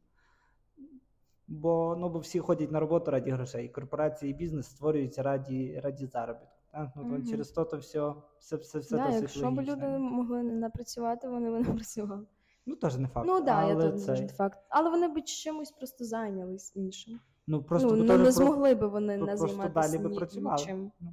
Бо, 1.49 1.97
ну, 1.99 2.09
бо 2.09 2.19
всі 2.19 2.39
ходять 2.39 2.73
на 2.73 2.81
роботу 2.81 3.11
раді 3.11 3.31
грошей. 3.31 3.69
Корпорації 3.69 4.31
і 4.31 4.35
бізнес 4.35 4.67
створюються 4.67 5.23
раді, 5.23 5.81
раді 5.85 6.07
заробітку. 6.07 6.57
Так? 6.73 6.91
Ну, 6.97 7.03
Мгм. 7.03 7.27
через 7.27 7.51
то, 7.51 7.65
то 7.65 7.77
все, 7.77 8.15
все, 8.39 8.57
все, 8.57 8.79
все 8.79 8.97
да, 8.97 9.07
досить 9.07 9.23
якщо 9.23 9.51
б 9.51 9.61
люди 9.61 9.87
могли 9.99 10.43
не 10.43 10.71
працювати, 10.71 11.29
вони 11.29 11.51
б 11.51 11.55
не 11.69 11.75
працювали. 11.75 12.27
Ну, 12.67 12.77
теж 12.77 12.97
не 12.97 13.09
факт. 13.09 13.27
Ну 13.27 13.41
да, 13.41 13.53
але 13.53 13.91
тут 13.91 14.03
це... 14.03 14.13
дуже 14.13 14.29
факт. 14.29 14.59
Але 14.69 14.91
вони 14.91 15.09
б 15.09 15.23
чимось 15.25 15.71
просто 15.71 16.05
зайнялись 16.05 16.73
іншим. 16.75 17.21
Ну, 17.51 17.63
просто 17.63 17.97
ну, 17.97 18.05
ну 18.05 18.19
не 18.19 18.33
змогли 18.33 18.75
би 18.75 18.87
вони 18.87 19.17
не 19.17 19.37
займатися 19.37 19.69
далі 19.69 20.03
би 20.03 20.17
працювали. 20.17 20.63
нічим. 20.63 20.93
Ну, 21.01 21.13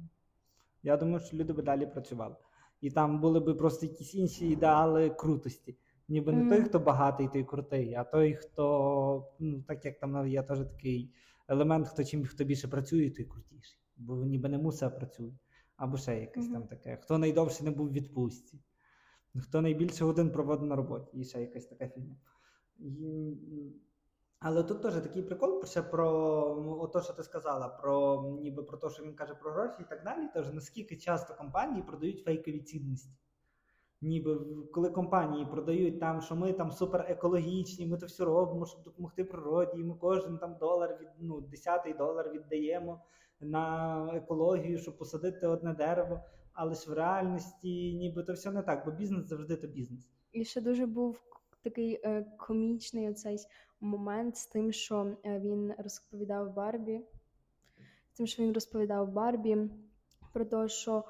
Я 0.82 0.96
думаю, 0.96 1.20
що 1.20 1.36
люди 1.36 1.52
би 1.52 1.62
далі 1.62 1.86
працювали. 1.86 2.36
І 2.80 2.90
там 2.90 3.20
були 3.20 3.40
б 3.40 3.54
просто 3.54 3.86
якісь 3.86 4.14
інші 4.14 4.48
ідеали 4.48 5.10
крутості. 5.10 5.76
Ніби 6.08 6.32
не 6.32 6.50
той, 6.50 6.64
хто 6.64 6.78
багатий, 6.78 7.28
той 7.28 7.44
крутий, 7.44 7.94
а 7.94 8.04
той, 8.04 8.34
хто, 8.34 9.28
ну, 9.38 9.62
так 9.62 9.84
як 9.84 10.00
там 10.00 10.28
є 10.28 10.42
теж 10.42 10.58
такий 10.58 11.12
елемент, 11.48 11.88
хто 11.88 12.04
чим 12.04 12.24
хто 12.26 12.44
більше 12.44 12.68
працює, 12.68 13.10
той 13.10 13.24
крутіший. 13.24 13.78
Бо 13.96 14.16
ніби 14.24 14.48
не 14.48 14.58
мусить, 14.58 14.82
а 14.82 14.90
працює. 14.90 15.32
Або 15.76 15.96
ще 15.96 16.20
якесь 16.20 16.44
Мгм. 16.44 16.52
там 16.52 16.62
таке. 16.62 16.98
Хто 17.02 17.18
найдовше 17.18 17.64
не 17.64 17.70
був 17.70 17.88
в 17.88 17.92
відпустці, 17.92 18.58
хто 19.40 19.60
найбільше 19.60 20.04
годин 20.04 20.30
проводив 20.30 20.66
на 20.66 20.76
роботі, 20.76 21.18
і 21.18 21.24
ще 21.24 21.40
якась 21.40 21.66
така 21.66 21.88
фігня. 21.88 22.16
І, 22.78 23.32
але 24.40 24.62
тут 24.62 24.82
теж 24.82 24.94
такий 24.94 25.22
прикол 25.22 25.64
ще 25.64 25.82
про 25.82 26.06
ну, 26.64 26.78
ото, 26.80 27.02
що 27.02 27.12
ти 27.12 27.22
сказала, 27.22 27.68
про 27.68 28.22
ніби 28.42 28.62
про 28.62 28.78
те, 28.78 28.90
що 28.90 29.02
він 29.02 29.14
каже 29.14 29.34
про 29.34 29.50
гроші 29.50 29.76
і 29.80 29.84
так 29.88 30.04
далі. 30.04 30.28
Тож 30.34 30.52
наскільки 30.52 30.96
часто 30.96 31.34
компанії 31.34 31.82
продають 31.82 32.24
фейкові 32.24 32.60
цінності. 32.60 33.10
Ніби 34.00 34.38
коли 34.72 34.90
компанії 34.90 35.46
продають 35.46 36.00
там, 36.00 36.20
що 36.20 36.36
ми 36.36 36.52
там 36.52 36.70
супер 36.70 37.06
екологічні, 37.08 37.86
ми 37.86 37.96
то 37.96 38.06
все 38.06 38.24
робимо, 38.24 38.66
щоб 38.66 38.82
допомогти 38.82 39.24
природі, 39.24 39.80
і 39.80 39.84
ми 39.84 39.94
кожен 39.94 40.38
там 40.38 40.56
долар 40.60 40.98
від 41.00 41.08
ну, 41.20 41.40
десятий 41.40 41.94
долар 41.94 42.30
віддаємо 42.30 43.02
на 43.40 44.10
екологію, 44.14 44.78
щоб 44.78 44.98
посадити 44.98 45.46
одне 45.46 45.74
дерево. 45.74 46.20
Але 46.52 46.74
ж 46.74 46.90
в 46.90 46.94
реальності 46.94 47.94
ніби 47.94 48.22
то 48.22 48.32
все 48.32 48.50
не 48.50 48.62
так, 48.62 48.84
бо 48.84 48.90
бізнес 48.90 49.26
завжди 49.26 49.56
то 49.56 49.66
бізнес. 49.66 50.10
І 50.32 50.44
ще 50.44 50.60
дуже 50.60 50.86
був 50.86 51.20
такий 51.70 52.00
е, 52.04 52.24
комічний 52.38 53.10
оцей 53.10 53.38
момент 53.80 54.36
з 54.36 54.46
тим, 54.46 54.72
що 54.72 55.16
е, 55.24 55.40
він 55.40 55.72
розповідав 55.78 56.54
Барбі. 56.54 57.00
З 58.12 58.16
тим, 58.16 58.26
що 58.26 58.42
він 58.42 58.52
розповідав 58.52 59.12
Барбі 59.12 59.70
про 60.32 60.44
те, 60.44 60.68
що 60.68 61.04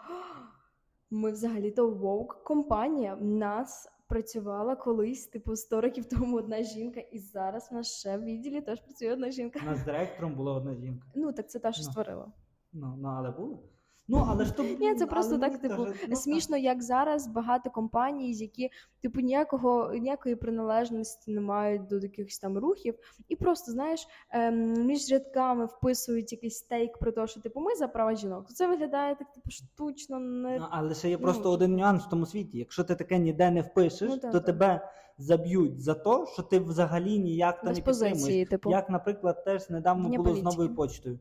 ми 1.10 1.30
взагалі-то 1.32 1.90
woke 1.90 2.42
компанія. 2.44 3.14
В 3.14 3.24
нас 3.24 3.88
працювала 4.08 4.76
колись, 4.76 5.26
типу, 5.26 5.56
100 5.56 5.80
років 5.80 6.04
тому 6.04 6.36
одна 6.36 6.62
жінка, 6.62 7.00
і 7.00 7.18
зараз 7.18 7.70
в 7.70 7.74
нас 7.74 7.98
ще 7.98 8.16
в 8.16 8.24
відділі 8.24 8.60
теж 8.60 8.80
працює 8.80 9.12
одна 9.12 9.30
жінка. 9.30 9.60
У 9.62 9.66
нас 9.66 9.84
директором 9.84 10.34
була 10.34 10.52
одна 10.52 10.74
жінка. 10.74 11.06
Ну, 11.14 11.32
так 11.32 11.50
це 11.50 11.58
та, 11.58 11.72
що 11.72 11.82
Ну. 11.84 11.90
створила. 11.90 12.32
Ну, 12.72 12.94
ну 12.98 13.08
але 13.08 13.30
було. 13.30 13.62
Ну, 14.08 14.26
але 14.28 14.44
ж 14.44 14.56
то 14.56 14.62
Ні, 14.62 14.94
це 14.94 15.06
просто 15.06 15.38
так, 15.38 15.58
типу, 15.58 15.84
теж, 15.84 15.94
ну, 16.08 16.16
смішно, 16.16 16.56
як 16.56 16.82
зараз 16.82 17.26
багато 17.26 17.70
компаній, 17.70 18.32
які 18.32 18.70
типу 19.02 19.20
ніякого 19.20 19.92
ніякої 19.94 20.36
приналежності 20.36 21.30
не 21.30 21.40
мають 21.40 21.86
до 21.86 21.98
якихось 21.98 22.38
там 22.38 22.58
рухів, 22.58 22.94
і 23.28 23.36
просто 23.36 23.72
знаєш 23.72 24.08
ем, 24.30 24.86
між 24.86 25.10
рядками 25.12 25.64
вписують 25.64 26.32
якийсь 26.32 26.56
стейк 26.56 26.98
про 26.98 27.12
те, 27.12 27.26
що 27.26 27.40
типу 27.40 27.60
ми 27.60 27.74
за 27.74 27.88
права 27.88 28.14
жінок. 28.14 28.48
Це 28.48 28.66
виглядає 28.66 29.14
так, 29.14 29.32
типу, 29.32 29.50
штучно, 29.50 30.18
не 30.18 30.58
Ну, 30.58 30.66
але 30.70 30.94
ще 30.94 31.10
є 31.10 31.16
ну, 31.16 31.22
просто 31.22 31.50
один 31.50 31.76
нюанс 31.76 32.04
в 32.04 32.08
тому 32.08 32.26
світі. 32.26 32.58
Якщо 32.58 32.84
ти 32.84 32.94
таке 32.94 33.18
ніде 33.18 33.50
не 33.50 33.62
впишеш, 33.62 34.10
Ну, 34.10 34.18
так, 34.18 34.32
то 34.32 34.38
так. 34.38 34.46
тебе 34.46 34.90
заб'ють 35.18 35.80
за 35.80 35.94
те, 35.94 36.26
що 36.32 36.42
ти 36.42 36.58
взагалі 36.58 37.18
ніяк 37.18 37.60
та 37.60 37.66
без 37.66 37.78
не 37.78 37.84
підтримуєш. 37.84 38.48
типу 38.48 38.70
Як, 38.70 38.90
наприклад, 38.90 39.44
теж 39.44 39.70
недавно 39.70 40.08
Вне 40.08 40.18
було 40.18 40.36
з 40.36 40.42
новою 40.42 40.74
почтою. 40.74 41.18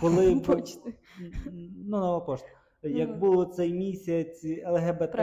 Коли 0.00 0.36
почти. 0.36 0.94
ну, 1.86 1.98
нова 2.00 2.20
пошта. 2.20 2.48
Як 2.82 3.08
Ну. 3.08 3.14
був 3.16 3.46
цей 3.46 3.72
місяць 3.72 4.44
ЛГБТ 4.66 5.16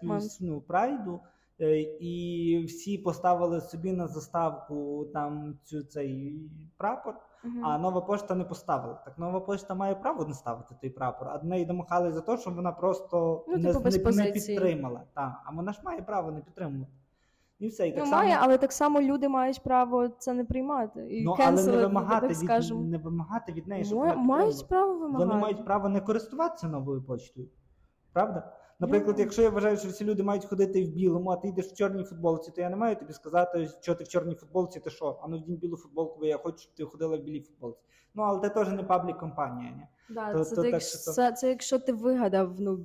плюс, 0.00 0.40
ну, 0.40 0.60
прайду, 0.60 1.20
е, 1.60 1.80
і 1.80 2.64
всі 2.64 2.98
поставили 2.98 3.60
собі 3.60 3.92
на 3.92 4.06
заставку 4.08 5.06
там 5.12 5.58
цю 5.64 5.82
цей 5.82 6.40
прапор. 6.76 7.14
Мгм. 7.44 7.64
А 7.64 7.78
нова 7.78 8.00
пошта 8.00 8.34
не 8.34 8.44
поставила. 8.44 8.94
Так 9.04 9.18
нова 9.18 9.40
пошта 9.40 9.74
має 9.74 9.94
право 9.94 10.24
не 10.24 10.34
ставити 10.34 10.74
той 10.80 10.90
прапор, 10.90 11.28
а 11.28 11.38
до 11.38 11.48
неї 11.48 11.64
домахали 11.64 12.12
за 12.12 12.20
те, 12.20 12.36
що 12.36 12.50
вона 12.50 12.72
просто 12.72 13.44
Ну, 13.48 13.56
не, 13.56 13.74
типу, 13.74 14.10
не, 14.10 14.24
не 14.24 14.32
підтримала. 14.32 15.02
Так, 15.14 15.42
а 15.44 15.52
вона 15.52 15.72
ж 15.72 15.80
має 15.84 16.02
право 16.02 16.30
не 16.30 16.40
підтримувати. 16.40 16.92
І 17.58 17.68
все. 17.68 17.88
І 17.88 17.92
так 17.92 18.00
Ну, 18.04 18.10
само, 18.10 18.22
має, 18.22 18.38
але 18.40 18.58
так 18.58 18.72
само 18.72 19.00
люди 19.00 19.28
мають 19.28 19.62
право 19.62 20.08
це 20.08 20.32
не 20.32 20.44
приймати. 20.44 21.06
І 21.10 21.24
ну, 21.24 21.36
але 21.38 21.62
не 21.66 21.76
вимагати, 21.76 22.20
так 22.20 22.30
від, 22.30 22.36
скажемо. 22.36 22.80
не 22.80 22.98
вимагати 22.98 23.52
від 23.52 23.66
неї, 23.66 23.84
щоб 23.84 23.98
вона 23.98 24.14
мають 24.14 24.68
право 24.68 24.92
вимагати. 24.92 25.24
Вони 25.24 25.40
мають 25.40 25.64
право 25.64 25.88
не 25.88 26.00
користуватися 26.00 26.68
новою 26.68 27.02
почтою. 27.02 27.48
Правда? 28.12 28.52
Наприклад, 28.80 29.18
якщо 29.18 29.42
я 29.42 29.50
вважаю, 29.50 29.76
що 29.76 29.88
всі 29.88 30.04
люди 30.04 30.22
мають 30.22 30.44
ходити 30.44 30.84
в 30.84 30.88
білому, 30.88 31.30
а 31.30 31.36
ти 31.36 31.48
йдеш 31.48 31.66
в 31.66 31.74
чорній 31.74 32.04
футболці, 32.04 32.50
то 32.50 32.60
я 32.60 32.70
не 32.70 32.76
маю 32.76 32.96
тобі 32.96 33.12
сказати, 33.12 33.68
що 33.80 33.94
ти 33.94 34.04
в 34.04 34.08
чорній 34.08 34.34
футболці, 34.34 34.80
ти 34.80 34.90
що? 34.90 35.20
А 35.22 35.28
ну 35.28 35.38
вдінь 35.38 35.56
білу 35.56 35.76
футболку, 35.76 36.18
бо 36.20 36.26
я 36.26 36.36
хочу, 36.38 36.58
щоб 36.58 36.74
ти 36.74 36.84
ходила 36.84 37.16
в 37.16 37.20
білій 37.20 37.40
футболці. 37.40 37.80
Ну, 38.14 38.22
але 38.22 38.40
це 38.40 38.48
теж 38.48 38.68
не 38.68 38.82
паблік 38.82 39.18
компанія. 39.18 39.70
Ні? 39.70 39.86
Да, 40.10 40.32
То- 40.32 40.44
це, 40.44 40.56
то 40.56 40.62
ти, 40.62 40.70
так, 40.70 40.72
якщо- 40.80 40.98
що 40.98 41.10
це, 41.12 41.32
це 41.32 41.48
якщо 41.48 41.78
ти 41.78 41.92
вигадав, 41.92 42.50
ну, 42.58 42.78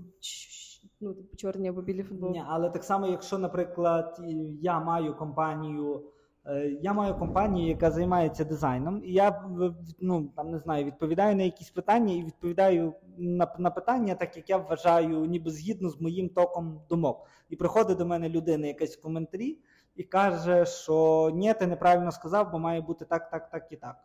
ну 1.02 1.14
типу, 1.14 1.38
чорні 1.38 1.70
або 1.70 1.82
білі 1.82 2.04
футболки. 2.04 2.40
Ні, 2.40 2.46
але 2.48 2.70
так 2.70 2.84
само, 2.84 3.08
якщо, 3.08 3.38
наприклад, 3.38 4.22
я 4.62 4.80
маю 4.80 5.18
компанію, 5.18 6.04
е, 6.46 6.78
я 6.82 6.94
маю 6.94 7.16
компанію, 7.16 7.68
яка 7.68 7.92
займається 7.92 8.46
дизайном, 8.46 9.02
і 9.04 9.14
я 9.14 9.50
ну 10.00 10.32
там 10.36 10.52
не 10.52 10.58
знаю, 10.58 10.86
відповідаю 10.86 11.36
на 11.36 11.44
якісь 11.44 11.70
питання 11.70 12.14
і 12.14 12.24
відповідаю 12.24 12.94
на, 13.18 13.56
на 13.60 13.72
питання, 13.72 14.16
так 14.16 14.38
як 14.38 14.50
я 14.50 14.58
вважаю, 14.58 15.26
ніби 15.26 15.52
згідно 15.52 15.90
з 15.90 16.02
моїм 16.02 16.30
током 16.30 16.82
думок. 16.90 17.28
І 17.50 17.56
приходить 17.56 17.98
до 17.98 18.06
мене 18.06 18.30
людина 18.30 18.68
якась 18.68 18.98
в 18.98 19.02
коментарі 19.02 19.58
і 19.96 20.04
каже, 20.04 20.66
що 20.66 21.30
ні, 21.34 21.54
ти 21.54 21.68
неправильно 21.68 22.12
сказав, 22.12 22.52
бо 22.52 22.60
має 22.60 22.82
бути 22.82 23.06
так, 23.06 23.30
так, 23.30 23.50
так 23.50 23.68
і 23.72 23.76
так. 23.76 23.96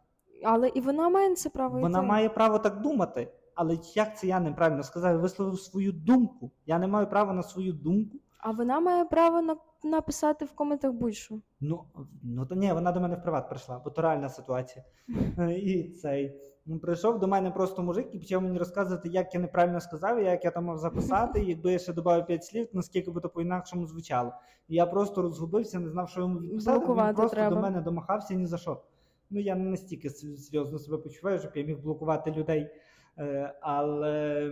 Але 0.45 0.69
і 0.69 0.81
вона 0.81 1.09
має 1.09 1.35
це 1.35 1.51
право. 1.51 1.81
Вона 1.81 2.01
ти. 2.01 2.07
має 2.07 2.29
право 2.29 2.59
так 2.59 2.81
думати. 2.81 3.29
Але 3.57 3.79
як 3.95 4.19
це 4.19 4.27
я 4.27 4.41
неправильно 4.41 4.83
сказав? 4.83 5.13
Я 5.13 5.19
висловив 5.19 5.61
свою 5.61 5.93
думку. 5.93 6.51
Я 6.67 6.79
не 6.79 6.87
маю 6.87 7.07
права 7.07 7.33
на 7.33 7.43
свою 7.43 7.73
думку. 7.73 8.19
А 8.39 8.51
вона 8.51 8.81
має 8.81 9.05
право 9.05 9.43
на... 9.43 9.57
написати 9.85 10.45
в 10.45 10.53
коментах 10.53 10.93
будь-що. 10.93 11.41
Ну, 11.61 11.85
ну 12.23 12.47
то 12.47 12.55
ні, 12.55 12.73
вона 12.73 12.93
до 12.93 13.01
мене 13.01 13.17
в 13.17 13.23
приват 13.23 13.49
прийшла, 13.49 13.81
бо 13.85 13.91
то 13.91 14.03
реальна 14.03 14.29
ситуація. 14.29 14.85
І 15.57 15.83
цей 16.03 16.41
ну, 16.67 16.79
прийшов 16.79 17.19
до 17.19 17.29
мене 17.29 17.51
просто 17.51 17.83
мужик 17.83 18.15
і 18.15 18.19
почав 18.19 18.43
мені 18.43 18.59
розказувати, 18.59 19.09
як 19.09 19.35
я 19.35 19.41
неправильно 19.41 19.81
сказав, 19.81 20.21
і 20.21 20.25
як 20.25 20.45
я 20.45 20.51
там 20.51 20.65
мав 20.65 20.79
записати. 20.79 21.43
І 21.43 21.47
якби 21.47 21.73
я 21.73 21.79
ще 21.79 21.93
додав 21.93 22.27
5 22.27 22.45
слів, 22.45 22.69
наскільки 22.73 23.11
би 23.11 23.21
то 23.21 23.29
по-інакшому 23.29 23.87
звучало. 23.87 24.33
І 24.69 24.75
я 24.75 24.87
просто 24.87 25.23
розгубився, 25.23 25.81
не 25.81 25.89
знав, 25.89 26.09
що 26.09 26.21
йому 26.21 26.39
відписати. 26.39 26.79
Він 26.79 27.15
просто 27.15 27.37
треба. 27.37 27.57
до 27.57 27.63
мене 27.63 27.81
домахався 27.81 28.35
ні 28.35 28.47
за 28.47 28.59
що. 28.59 28.83
Ну 29.31 29.41
я 29.41 29.55
не 29.55 29.71
настільки 29.71 30.11
серйозно 30.11 30.79
себе 30.79 30.99
почуваю, 30.99 31.39
щоб 31.39 31.51
я 31.55 31.65
міг 31.65 31.79
блокувати 31.79 32.31
людей. 32.31 32.71
Е, 33.19 33.55
але. 33.61 34.51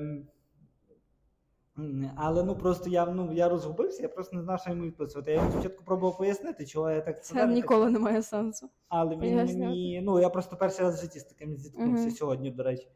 Але 2.17 2.45
ну 2.45 2.57
просто 2.57 2.91
я 2.91 3.07
ну 3.07 3.33
я 3.33 3.49
розгубився, 3.49 4.03
я 4.03 4.09
просто 4.09 4.37
не 4.37 4.43
знав, 4.43 4.61
що 4.61 4.71
йому 4.71 4.85
відписувати. 4.85 5.31
Я 5.31 5.37
йому 5.37 5.51
спочатку 5.51 5.85
пробував 5.85 6.19
пояснити, 6.19 6.67
чого 6.67 6.91
я 6.91 7.01
так 7.01 7.25
Це 7.25 7.35
так 7.35 7.51
ніколи 7.51 7.91
не 7.91 7.99
має 7.99 8.23
сенсу. 8.23 8.71
але 8.89 9.17
він 9.17 9.37
мені. 9.37 10.01
Ну, 10.05 10.21
я 10.21 10.29
просто 10.31 10.57
перший 10.57 10.85
раз 10.85 10.99
в 10.99 11.03
житті 11.03 11.19
з 11.19 11.25
таким 11.25 11.57
зіткнувся 11.57 12.05
Мгм. 12.05 12.11
сьогодні, 12.11 12.51
до 12.51 12.63
речі. 12.63 12.89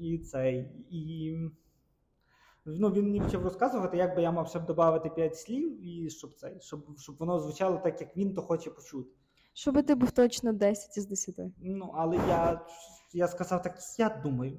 І 0.00 0.18
цей. 0.18 0.70
І 0.90 1.34
ну, 2.64 2.90
він 2.90 3.04
мені 3.04 3.20
почав 3.20 3.44
розказувати, 3.44 3.96
як 3.96 4.16
би 4.16 4.22
я 4.22 4.30
мав 4.30 4.48
ще 4.48 4.60
додати 4.60 5.10
5 5.10 5.36
слів, 5.36 5.86
і 5.86 6.10
щоб 6.10 6.34
цей, 6.34 6.60
щоб, 6.60 6.98
щоб 6.98 7.16
воно 7.18 7.38
звучало 7.38 7.78
так, 7.78 8.00
як 8.00 8.16
він 8.16 8.34
то 8.34 8.42
хоче 8.42 8.70
почути. 8.70 9.10
Щоби 9.52 9.82
ти 9.82 9.94
був 9.94 10.10
точно 10.10 10.52
10 10.52 10.96
із 10.96 11.06
10. 11.06 11.34
Ну, 11.58 11.92
але 11.94 12.16
я, 12.16 12.66
я 13.12 13.28
сказав 13.28 13.62
так, 13.62 13.78
я 13.98 14.20
думаю. 14.24 14.58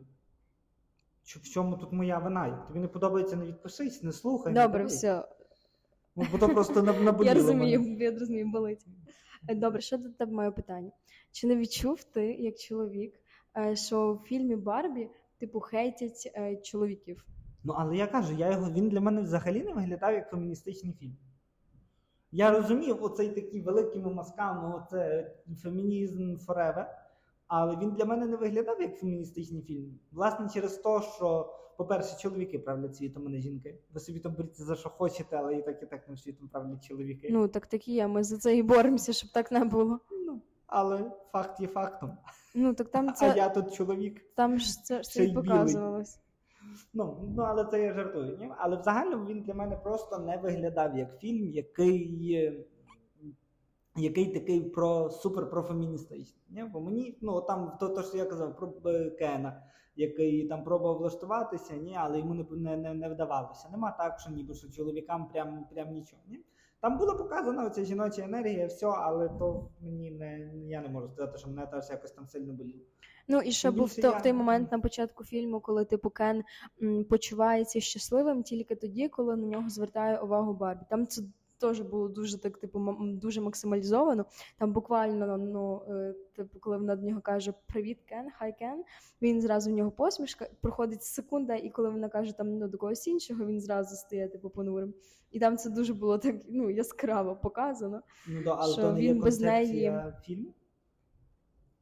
Що, 1.27 1.39
в 1.39 1.43
чому 1.43 1.77
тут 1.77 1.91
моя 1.93 2.19
вина? 2.19 2.47
Як 2.47 2.67
тобі 2.67 2.79
не 2.79 2.87
подобається, 2.87 3.35
не 3.35 3.45
відпишись, 3.45 4.03
не 4.03 4.11
слухай. 4.11 4.53
Добре, 4.53 4.77
дивись. 4.77 4.93
все. 4.95 5.27
Ну, 6.15 6.25
Бо 6.31 6.37
то 6.37 6.49
просто 6.49 6.81
наб- 6.81 7.01
наболіло 7.03 7.25
Я 7.29 7.33
розумію, 7.33 7.81
мене. 7.81 8.03
я 8.03 8.11
розумію, 8.11 8.47
болить. 8.51 8.85
Е, 9.47 9.55
Добре, 9.55 9.81
що 9.81 9.97
до 9.97 10.09
тебе 10.09 10.31
маю 10.31 10.51
питання? 10.51 10.91
Чи 11.31 11.47
не 11.47 11.55
відчув 11.55 12.03
ти, 12.03 12.33
як 12.33 12.57
чоловік, 12.59 13.19
е, 13.57 13.75
що 13.75 14.13
в 14.13 14.27
фільмі 14.27 14.55
Барбі, 14.55 15.09
типу, 15.39 15.59
хейтять 15.59 16.31
е, 16.35 16.55
чоловіків? 16.55 17.25
Ну, 17.63 17.73
але 17.77 17.97
я 17.97 18.07
кажу, 18.07 18.33
я 18.33 18.51
його, 18.51 18.71
він 18.71 18.89
для 18.89 19.01
мене 19.01 19.21
взагалі 19.21 19.63
не 19.63 19.73
виглядав 19.73 20.13
як 20.13 20.29
феміністичний 20.29 20.93
фільм. 20.93 21.17
Я 22.31 22.51
розумів 22.51 23.03
оцей 23.03 23.29
такий 23.29 23.61
великими 23.61 24.13
мазками, 24.13 24.75
оце 24.77 25.31
фемінізм 25.63 26.35
forever, 26.35 26.85
але 27.47 27.75
він 27.75 27.91
для 27.91 28.05
мене 28.05 28.25
не 28.25 28.35
виглядав 28.35 28.81
як 28.81 28.99
феміністичний 28.99 29.61
фільм. 29.61 29.99
Власне, 30.11 30.49
через 30.53 30.77
те, 30.77 31.01
що, 31.15 31.53
по-перше, 31.77 32.17
чоловіки 32.19 32.59
правлять 32.59 32.95
світом, 32.95 33.23
а 33.27 33.29
не 33.29 33.39
жінки. 33.39 33.79
Ви 33.93 33.99
собі 33.99 34.19
там 34.19 34.33
беріться 34.33 34.63
за 34.63 34.75
що 34.75 34.89
хочете, 34.89 35.37
але 35.37 35.55
і 35.55 35.61
так 35.61 35.83
і 35.83 35.85
так 35.85 36.07
ним 36.07 36.17
світом 36.17 36.47
правлять 36.47 36.87
чоловіки. 36.87 37.27
Ну, 37.31 37.47
так 37.47 37.67
такі 37.67 37.93
є, 37.93 38.07
ми 38.07 38.23
за 38.23 38.37
це 38.37 38.57
і 38.57 38.63
боремося, 38.63 39.13
щоб 39.13 39.31
так 39.31 39.51
не 39.51 39.65
було. 39.65 39.99
Ну, 40.11 40.41
але 40.67 41.11
факт 41.31 41.59
є 41.59 41.67
фактом. 41.67 42.17
Ну, 42.55 42.73
так 42.73 42.89
там 42.89 43.13
А 43.21 43.25
я 43.25 43.49
тут 43.49 43.73
чоловік. 43.73 44.21
там 44.35 44.59
ж 44.59 44.83
це, 44.83 45.03
ще 45.03 45.13
це 45.13 45.25
і 45.25 45.33
показувалось. 45.33 46.19
Ну, 46.93 47.33
ну 47.35 47.43
але 47.43 47.65
це 47.65 47.83
я 47.83 47.93
жартую. 47.93 48.37
Ні? 48.39 48.51
Але 48.57 48.77
в 48.77 48.81
загальному 48.81 49.25
він 49.25 49.41
для 49.41 49.53
мене 49.53 49.75
просто 49.75 50.17
не 50.19 50.37
виглядав 50.37 50.97
як 50.97 51.19
фільм, 51.19 51.49
який, 51.49 52.67
який 53.97 54.33
такий 54.33 54.61
про 54.61 55.09
супер 55.09 55.49
профеміністичний. 55.49 56.41
Бо 56.73 56.81
мені, 56.81 57.17
ну 57.21 57.41
там 57.41 57.77
то, 57.79 57.89
то, 57.89 58.03
що 58.03 58.17
я 58.17 58.25
казав 58.25 58.55
про 58.57 58.91
е, 58.91 59.09
Кена, 59.09 59.63
який 59.95 60.47
там 60.47 60.63
пробував 60.63 60.97
влаштуватися, 60.97 61.75
ні, 61.75 61.95
але 61.99 62.19
йому 62.19 62.33
не, 62.33 62.45
не, 62.51 62.77
не, 62.77 62.93
не 62.93 63.09
вдавалося. 63.09 63.69
Нема 63.71 63.91
так, 63.91 64.19
що 64.19 64.31
ніби 64.31 64.53
що 64.53 64.69
чоловікам 64.69 65.27
прям, 65.27 65.65
прям 65.73 65.93
нічого. 65.93 66.21
Ні? 66.27 66.39
Там 66.79 66.97
була 66.97 67.13
показана 67.13 67.65
оця 67.65 67.83
жіноча 67.85 68.21
енергія, 68.21 68.67
все, 68.67 68.87
але 68.87 69.29
то 69.29 69.69
мені 69.81 70.11
не 70.11 70.51
я 70.67 70.81
не 70.81 70.89
можу 70.89 71.09
сказати, 71.09 71.37
що 71.37 71.49
мене 71.49 71.65
теж 71.67 71.89
якось 71.89 72.11
там 72.11 72.27
сильно 72.27 72.53
боліло. 72.53 72.79
Ну 73.27 73.41
і 73.41 73.51
ще 73.51 73.71
був 73.71 73.95
то, 73.95 74.07
я- 74.07 74.17
в 74.17 74.21
той 74.23 74.33
момент 74.33 74.71
на 74.71 74.79
початку 74.79 75.23
фільму, 75.23 75.59
коли 75.59 75.85
типу 75.85 76.09
Кен 76.09 76.43
м, 76.83 77.03
почувається 77.03 77.79
щасливим 77.79 78.43
тільки 78.43 78.75
тоді, 78.75 79.07
коли 79.09 79.35
на 79.35 79.47
нього 79.47 79.69
звертає 79.69 80.19
увагу 80.19 80.53
Барбі. 80.53 80.81
Там 80.89 81.07
це 81.07 81.21
теж 81.59 81.81
було 81.81 82.07
дуже 82.07 82.37
так, 82.37 82.57
типу, 82.57 82.95
дуже 82.99 83.41
максималізовано. 83.41 84.25
Там 84.57 84.73
буквально, 84.73 85.37
ну 85.37 85.81
е, 85.89 86.15
типу, 86.35 86.59
коли 86.59 86.77
вона 86.77 86.95
до 86.95 87.07
нього 87.07 87.21
каже 87.21 87.53
Привіт, 87.67 87.97
Кен, 88.09 88.29
хай 88.37 88.57
Кен. 88.59 88.83
Він 89.21 89.41
зразу 89.41 89.71
в 89.71 89.73
нього 89.73 89.91
посмішка, 89.91 90.49
проходить 90.61 91.03
секунда, 91.03 91.55
і 91.55 91.69
коли 91.69 91.89
вона 91.89 92.09
каже 92.09 92.37
там 92.37 92.57
ну, 92.57 92.67
до 92.67 92.77
когось 92.77 93.07
іншого, 93.07 93.45
він 93.45 93.61
зразу 93.61 93.95
стає 93.95 94.27
типу 94.27 94.49
понурим. 94.49 94.93
І 95.31 95.39
там 95.39 95.57
це 95.57 95.69
дуже 95.69 95.93
було 95.93 96.17
так 96.17 96.35
ну 96.49 96.69
яскраво 96.69 97.35
показано. 97.35 98.01
Ну, 98.27 98.43
да, 98.43 98.55
але 98.59 98.73
Що 98.73 98.81
то 98.81 98.91
не 98.91 99.01
є 99.01 99.13
він 99.13 99.21
без 99.21 99.37
концепція 99.37 100.21
фільму? 100.23 100.53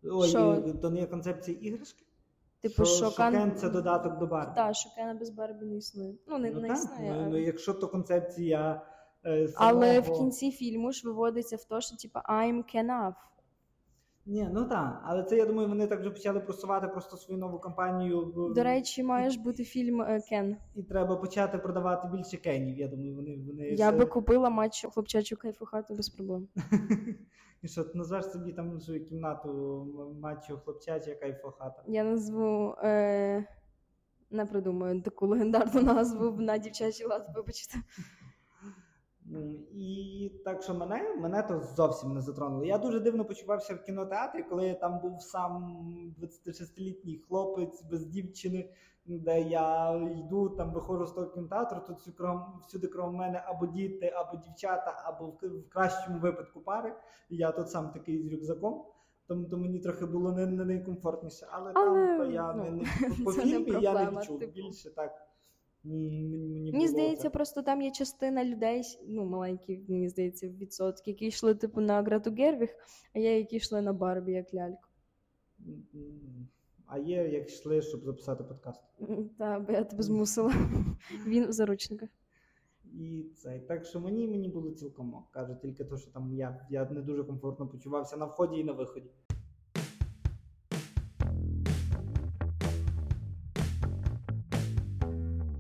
Ой, 0.04 0.28
Що? 0.28 0.62
то 0.82 0.90
не 0.90 1.00
є 1.00 1.06
концепція 1.06 1.58
іграшки? 1.62 2.06
Типу, 2.62 2.86
що, 2.86 2.96
що 2.96 3.24
Кан- 3.24 3.34
Кен 3.34 3.56
це 3.56 3.70
додаток 3.70 4.18
до 4.18 4.28
Барбі. 4.28 4.56
Та, 4.56 4.74
що 4.74 4.90
Кена 4.96 5.14
без 5.14 5.30
Барбі 5.30 5.66
не 5.66 5.78
існує. 5.78 6.16
Ну, 6.28 6.38
не, 6.38 6.52
ну, 6.52 6.62
не 6.62 6.68
так. 6.68 6.78
існує. 6.78 7.14
Ну, 7.14 7.24
а- 7.24 7.30
ну, 7.30 7.38
якщо 7.38 7.74
то 7.74 7.88
концепція 7.88 8.82
е, 9.26 9.50
Але 9.56 10.00
в 10.00 10.14
кінці 10.14 10.52
фільму 10.52 10.92
ж 10.92 11.08
виводиться 11.08 11.56
в 11.56 11.64
те, 11.64 11.82
що 11.82 11.96
типу 11.98 12.20
I'm 12.20 12.76
Kenav. 12.76 13.14
Ні, 14.28 14.50
ну 14.54 14.66
так. 14.66 15.02
Але 15.06 15.24
це, 15.24 15.38
я 15.38 15.46
думаю, 15.46 15.68
вони 15.70 15.88
так 15.88 16.00
вже 16.00 16.12
почали 16.12 16.40
просувати 16.40 16.88
просто 16.88 17.18
свою 17.18 17.40
нову 17.40 17.60
кампанію. 17.60 18.34
До 18.56 18.64
речі, 18.64 19.04
має 19.04 19.30
ж 19.30 19.42
бути 19.42 19.64
фільм 19.64 20.06
Кен. 20.30 20.58
І 20.76 20.84
треба 20.84 21.16
почати 21.16 21.58
продавати 21.58 22.08
більше 22.18 22.38
кенів. 22.38 22.78
Я 22.78 22.88
думаю, 22.88 23.16
вони. 23.16 23.38
вони 23.48 23.64
Я 23.68 23.76
ще- 23.88 23.92
би 23.98 24.06
купила 24.06 24.50
матчу 24.50 24.90
хлопчачу 24.90 25.38
кайфу 25.38 25.66
хату 25.66 25.96
без 25.96 26.10
проблем. 26.10 26.48
І 27.62 27.68
що, 27.68 27.84
ти 27.84 27.98
назвеш 27.98 28.26
собі 28.26 28.54
там 28.54 28.80
свою 28.80 29.06
кімнату 29.06 29.50
матчу 30.22 30.58
хлопчача 30.66 31.16
кайфохата. 31.16 31.84
Я 31.88 32.04
назву 32.04 32.76
е... 32.84 33.48
не 34.32 34.46
придумаю 34.46 35.02
таку 35.02 35.28
легендарну 35.28 35.82
назву 35.82 36.32
на 36.32 36.58
дівчачий 36.58 37.06
лад, 37.06 37.28
вибачте. 37.36 37.78
І 39.74 40.32
так 40.46 40.64
що 40.64 40.74
мене, 40.74 41.16
мене 41.16 41.44
то 41.44 41.60
зовсім 41.76 42.14
не 42.14 42.22
затронуло. 42.22 42.66
Я 42.66 42.78
дуже 42.78 43.00
дивно 43.00 43.26
почувався 43.26 43.76
в 43.76 43.84
кінотеатрі, 43.84 44.44
коли 44.44 44.74
там 44.74 45.00
був 45.00 45.22
сам 45.22 45.78
26-літній 46.22 47.18
хлопець 47.28 47.84
без 47.84 48.06
дівчини, 48.06 48.70
де 49.06 49.42
я 49.42 49.96
йду, 50.18 50.50
там 50.50 50.72
виходжу 50.74 51.06
з 51.06 51.12
того 51.12 51.28
кінотеатру, 51.28 51.82
тут 51.88 51.98
всю 51.98 52.16
кром- 52.16 52.60
всюди 52.68 52.88
крім 52.88 53.14
мене 53.14 53.44
або 53.46 53.68
діти, 53.68 54.14
або 54.16 54.38
дівчата, 54.38 55.04
або 55.06 55.26
в, 55.26 55.70
кращому 55.70 56.20
випадку 56.20 56.60
пари. 56.62 56.94
Я 57.30 57.52
тут 57.52 57.70
сам 57.70 57.90
такий 57.92 58.20
з 58.20 58.34
рюкзаком. 58.34 58.86
Тому 59.28 59.46
то 59.46 59.58
мені 59.58 59.80
трохи 59.80 60.06
було 60.06 60.32
не, 60.32 60.46
не 60.46 60.66
найкомфортніше. 60.66 61.48
Але, 61.52 61.72
Але, 61.76 62.08
там 62.08 62.18
то 62.18 62.26
я 62.26 62.54
ну, 62.54 62.64
не, 62.64 62.72
не 62.72 62.86
по, 63.26 63.34
це 63.34 63.46
не 63.46 63.66
фільмі 63.66 63.82
я 63.82 63.94
не 63.94 64.20
відчув. 64.20 64.40
типу. 64.40 64.54
Більше 64.54 64.96
так. 64.96 65.28
Мені, 65.86 66.72
було 66.72 66.88
здається, 66.88 67.30
просто 67.30 67.62
там 67.62 67.82
є 67.82 67.92
частина 67.92 68.46
людей, 68.46 68.84
ну 69.08 69.26
маленькі, 69.26 69.84
мені 69.88 70.10
здається, 70.10 70.48
відсотки, 70.48 71.12
які 71.12 71.26
йшли 71.26 71.56
типу 71.56 71.82
на 71.82 72.02
Грату 72.02 72.32
Гервіг, 72.32 72.70
а 73.14 73.20
є, 73.20 73.38
які 73.38 73.56
йшли 73.56 73.82
на 73.82 73.94
Барбі 73.94 74.32
як 74.32 74.54
ляльку. 74.54 74.88
А 76.88 76.98
є, 77.00 77.28
як 77.30 77.48
йшли, 77.48 77.82
щоб 77.82 78.04
записати 78.04 78.44
подкаст. 78.44 78.82
М, 79.02 79.30
Та, 79.38 79.60
бо 79.60 79.72
я 79.74 79.84
тебе 79.84 80.04
змусила. 80.04 80.54
Він 81.28 81.48
в 81.48 81.52
заручниках. 81.52 82.10
І 82.94 83.26
це 83.36 83.60
так 83.60 83.86
що 83.86 84.00
мені 84.00 84.28
мені 84.28 84.50
було 84.50 84.72
цілком. 84.72 85.24
Кажу 85.32 85.56
тільки 85.62 85.84
те, 85.84 85.98
що 85.98 86.12
там 86.12 86.34
я, 86.34 86.68
я 86.70 86.86
не 86.90 87.02
дуже 87.02 87.24
комфортно 87.24 87.68
почувався 87.68 88.18
на 88.18 88.26
вході 88.26 88.60
і 88.60 88.64
на 88.64 88.72
виході. 88.72 89.10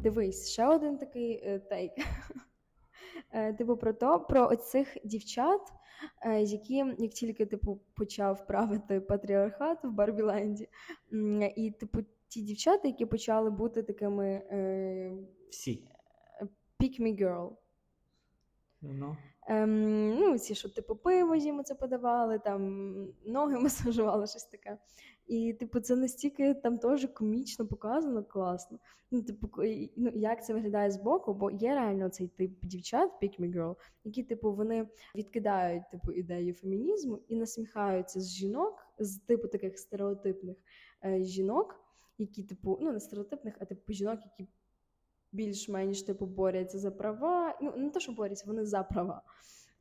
Дивись, 0.06 0.50
ще 0.50 0.68
один 0.68 0.98
такий 0.98 1.42
е, 1.44 1.60
тейк. 1.60 1.92
Е, 3.32 3.54
Типу, 3.54 3.78
про 3.78 3.94
то, 3.94 4.20
про 4.20 4.48
оцих 4.48 4.98
дівчат, 5.04 5.62
е, 6.22 6.42
які 6.42 6.76
як 6.98 7.12
тільки 7.12 7.46
типу 7.46 7.80
почав 7.96 8.48
правити 8.48 9.00
патріархат 9.00 9.84
в 9.84 9.90
Барбіленді, 9.90 10.70
і 11.56 11.72
типу 11.72 12.00
ті 12.28 12.42
дівчата, 12.42 12.88
які 12.88 13.06
почали 13.06 13.50
бути 13.50 13.84
такими 13.84 14.28
е, 14.28 15.12
Всі. 15.50 15.88
pick 16.80 17.02
me 17.02 17.22
girl. 17.22 17.52
Ну. 18.82 19.18
Ем, 19.48 20.10
ну, 20.10 20.40
ці, 20.40 20.56
що 20.56 20.70
типу 20.70 20.96
пиво 20.96 21.36
йому 21.36 21.64
це 21.64 21.76
подавали, 21.76 22.40
там 22.40 22.62
ноги 23.26 23.60
масажували, 23.60 24.28
щось 24.28 24.46
таке. 24.46 24.78
І, 25.28 25.54
типу, 25.54 25.80
це 25.80 25.96
настільки 25.96 26.54
там 26.54 26.78
теж 26.78 27.08
комічно 27.14 27.68
показано, 27.68 28.24
класно. 28.24 28.80
Ну, 29.12 29.22
типу, 29.22 29.50
ну, 29.96 30.12
як 30.16 30.46
це 30.46 30.54
виглядає 30.54 30.92
збоку, 30.92 31.34
бо 31.34 31.52
є 31.52 31.76
реально 31.76 32.10
цей 32.10 32.28
тип 32.28 32.52
дівчат, 32.64 33.12
pick 33.22 33.40
me 33.40 33.56
girl, 33.56 33.76
які, 34.04 34.24
типу, 34.24 34.54
вони 34.54 34.88
відкидають 35.16 35.84
типу 35.92 36.12
ідею 36.12 36.54
фемінізму 36.54 37.20
і 37.28 37.36
насміхаються 37.36 38.22
з 38.22 38.30
жінок, 38.30 38.88
з 39.00 39.18
типу 39.18 39.48
таких 39.48 39.80
стереотипних 39.80 40.58
е, 41.06 41.24
жінок, 41.24 41.76
які, 42.18 42.44
типу, 42.44 42.78
ну 42.82 42.92
не 42.92 43.00
стереотипних, 43.00 43.56
а 43.60 43.66
типу 43.66 43.94
жінок, 43.94 44.20
які 44.24 44.52
більш-менш 45.32 46.02
типу 46.02 46.26
борються 46.26 46.80
за 46.80 46.92
права. 46.92 47.58
Ну 47.62 47.74
не 47.76 47.90
те, 47.90 48.00
що 48.00 48.12
борються, 48.12 48.44
вони 48.48 48.66
за 48.66 48.84
права. 48.84 49.22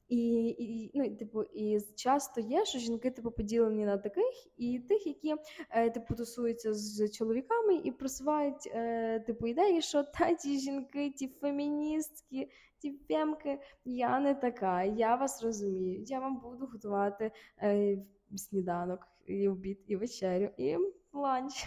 І, 0.09 0.17
і 0.59 0.91
ну, 0.95 1.05
і, 1.05 1.11
типу, 1.11 1.43
і 1.43 1.79
часто 1.95 2.41
є, 2.41 2.65
що 2.65 2.79
жінки 2.79 3.11
типу 3.11 3.31
поділені 3.31 3.87
на 3.87 3.99
таких 3.99 4.25
і 4.57 4.79
тих, 4.79 5.07
які 5.07 5.35
е, 5.71 5.91
типу 5.91 6.15
тусуються 6.15 6.75
з 6.75 7.09
чоловіками 7.09 7.77
і 7.77 7.93
просувають 7.93 8.67
е, 8.67 9.21
типу 9.21 9.47
ідеї, 9.47 9.83
що 9.83 10.03
та 10.03 10.35
ті 10.35 10.59
жінки, 10.59 11.11
ті 11.11 11.29
феміністки, 11.29 12.49
ті 12.79 12.99
фемки, 13.09 13.59
я 13.85 14.21
не 14.21 14.35
така, 14.35 14.83
я 14.85 15.17
вас 15.17 15.43
розумію. 15.43 16.03
Я 16.07 16.21
вам 16.21 16.41
буду 16.41 16.67
готувати 16.67 17.33
е, 17.63 17.99
сніданок, 18.37 19.07
і 19.27 19.49
обід, 19.49 19.79
і 19.87 19.97
вечерю, 19.97 20.49
і 20.57 20.77
ланч. 21.13 21.67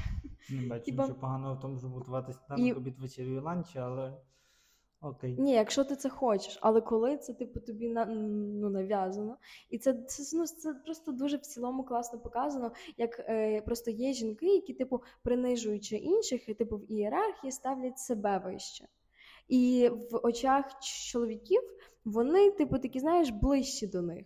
Не 0.49 0.67
бачу 0.67 0.85
Типа- 0.85 1.03
нічого 1.03 1.19
поганого 1.19 1.55
в 1.55 1.59
тому, 1.59 1.79
щоб 1.79 1.91
готувати 1.91 2.33
сніданок, 2.33 2.67
І- 2.67 2.73
обід, 2.73 2.99
вечерю 2.99 3.35
і 3.35 3.39
ланч, 3.39 3.75
але 3.75 4.13
окей. 5.01 5.35
Ні, 5.39 5.53
якщо 5.53 5.83
ти 5.83 5.95
це 5.95 6.09
хочеш, 6.09 6.59
але 6.61 6.81
коли 6.81 7.17
це 7.17 7.33
типу 7.33 7.59
тобі 7.59 7.89
на 7.89 8.05
ну 8.05 8.69
нав'язано, 8.69 9.37
і 9.69 9.77
це, 9.77 9.93
це 9.93 10.37
ну 10.37 10.45
це 10.45 10.73
просто 10.73 11.11
дуже 11.11 11.37
в 11.37 11.41
цілому 11.41 11.83
класно 11.83 12.19
показано. 12.19 12.71
Як 12.97 13.19
е, 13.19 13.61
просто 13.61 13.91
є 13.91 14.13
жінки, 14.13 14.53
які 14.55 14.73
типу 14.73 15.01
принижуючи 15.23 15.95
інших, 15.95 16.49
і 16.49 16.53
типу 16.53 16.77
в 16.77 16.91
ієрархії 16.91 17.51
ставлять 17.51 17.99
себе 17.99 18.41
вище. 18.45 18.87
І 19.47 19.89
в 20.11 20.19
очах 20.23 20.79
чоловіків 20.81 21.61
вони, 22.05 22.51
типу, 22.51 22.79
такі, 22.79 22.99
знаєш, 22.99 23.29
ближчі 23.29 23.87
до 23.87 24.01
них. 24.01 24.25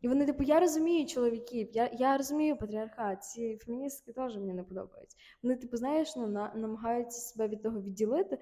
І 0.00 0.08
вони, 0.08 0.26
типу, 0.26 0.42
я 0.42 0.60
розумію 0.60 1.06
чоловіків, 1.06 1.68
я, 1.72 1.90
я 1.92 2.16
розумію 2.16 2.56
патріархат, 2.56 3.24
ці 3.24 3.56
феміністки 3.56 4.12
теж 4.12 4.36
мені 4.36 4.54
не 4.54 4.62
подобаються. 4.62 5.16
Вони, 5.42 5.56
типу, 5.56 5.76
знаєш, 5.76 6.16
ну, 6.16 6.26
на, 6.26 6.54
намагаються 6.54 7.20
себе 7.20 7.48
від 7.48 7.62
того 7.62 7.80
відділити. 7.80 8.38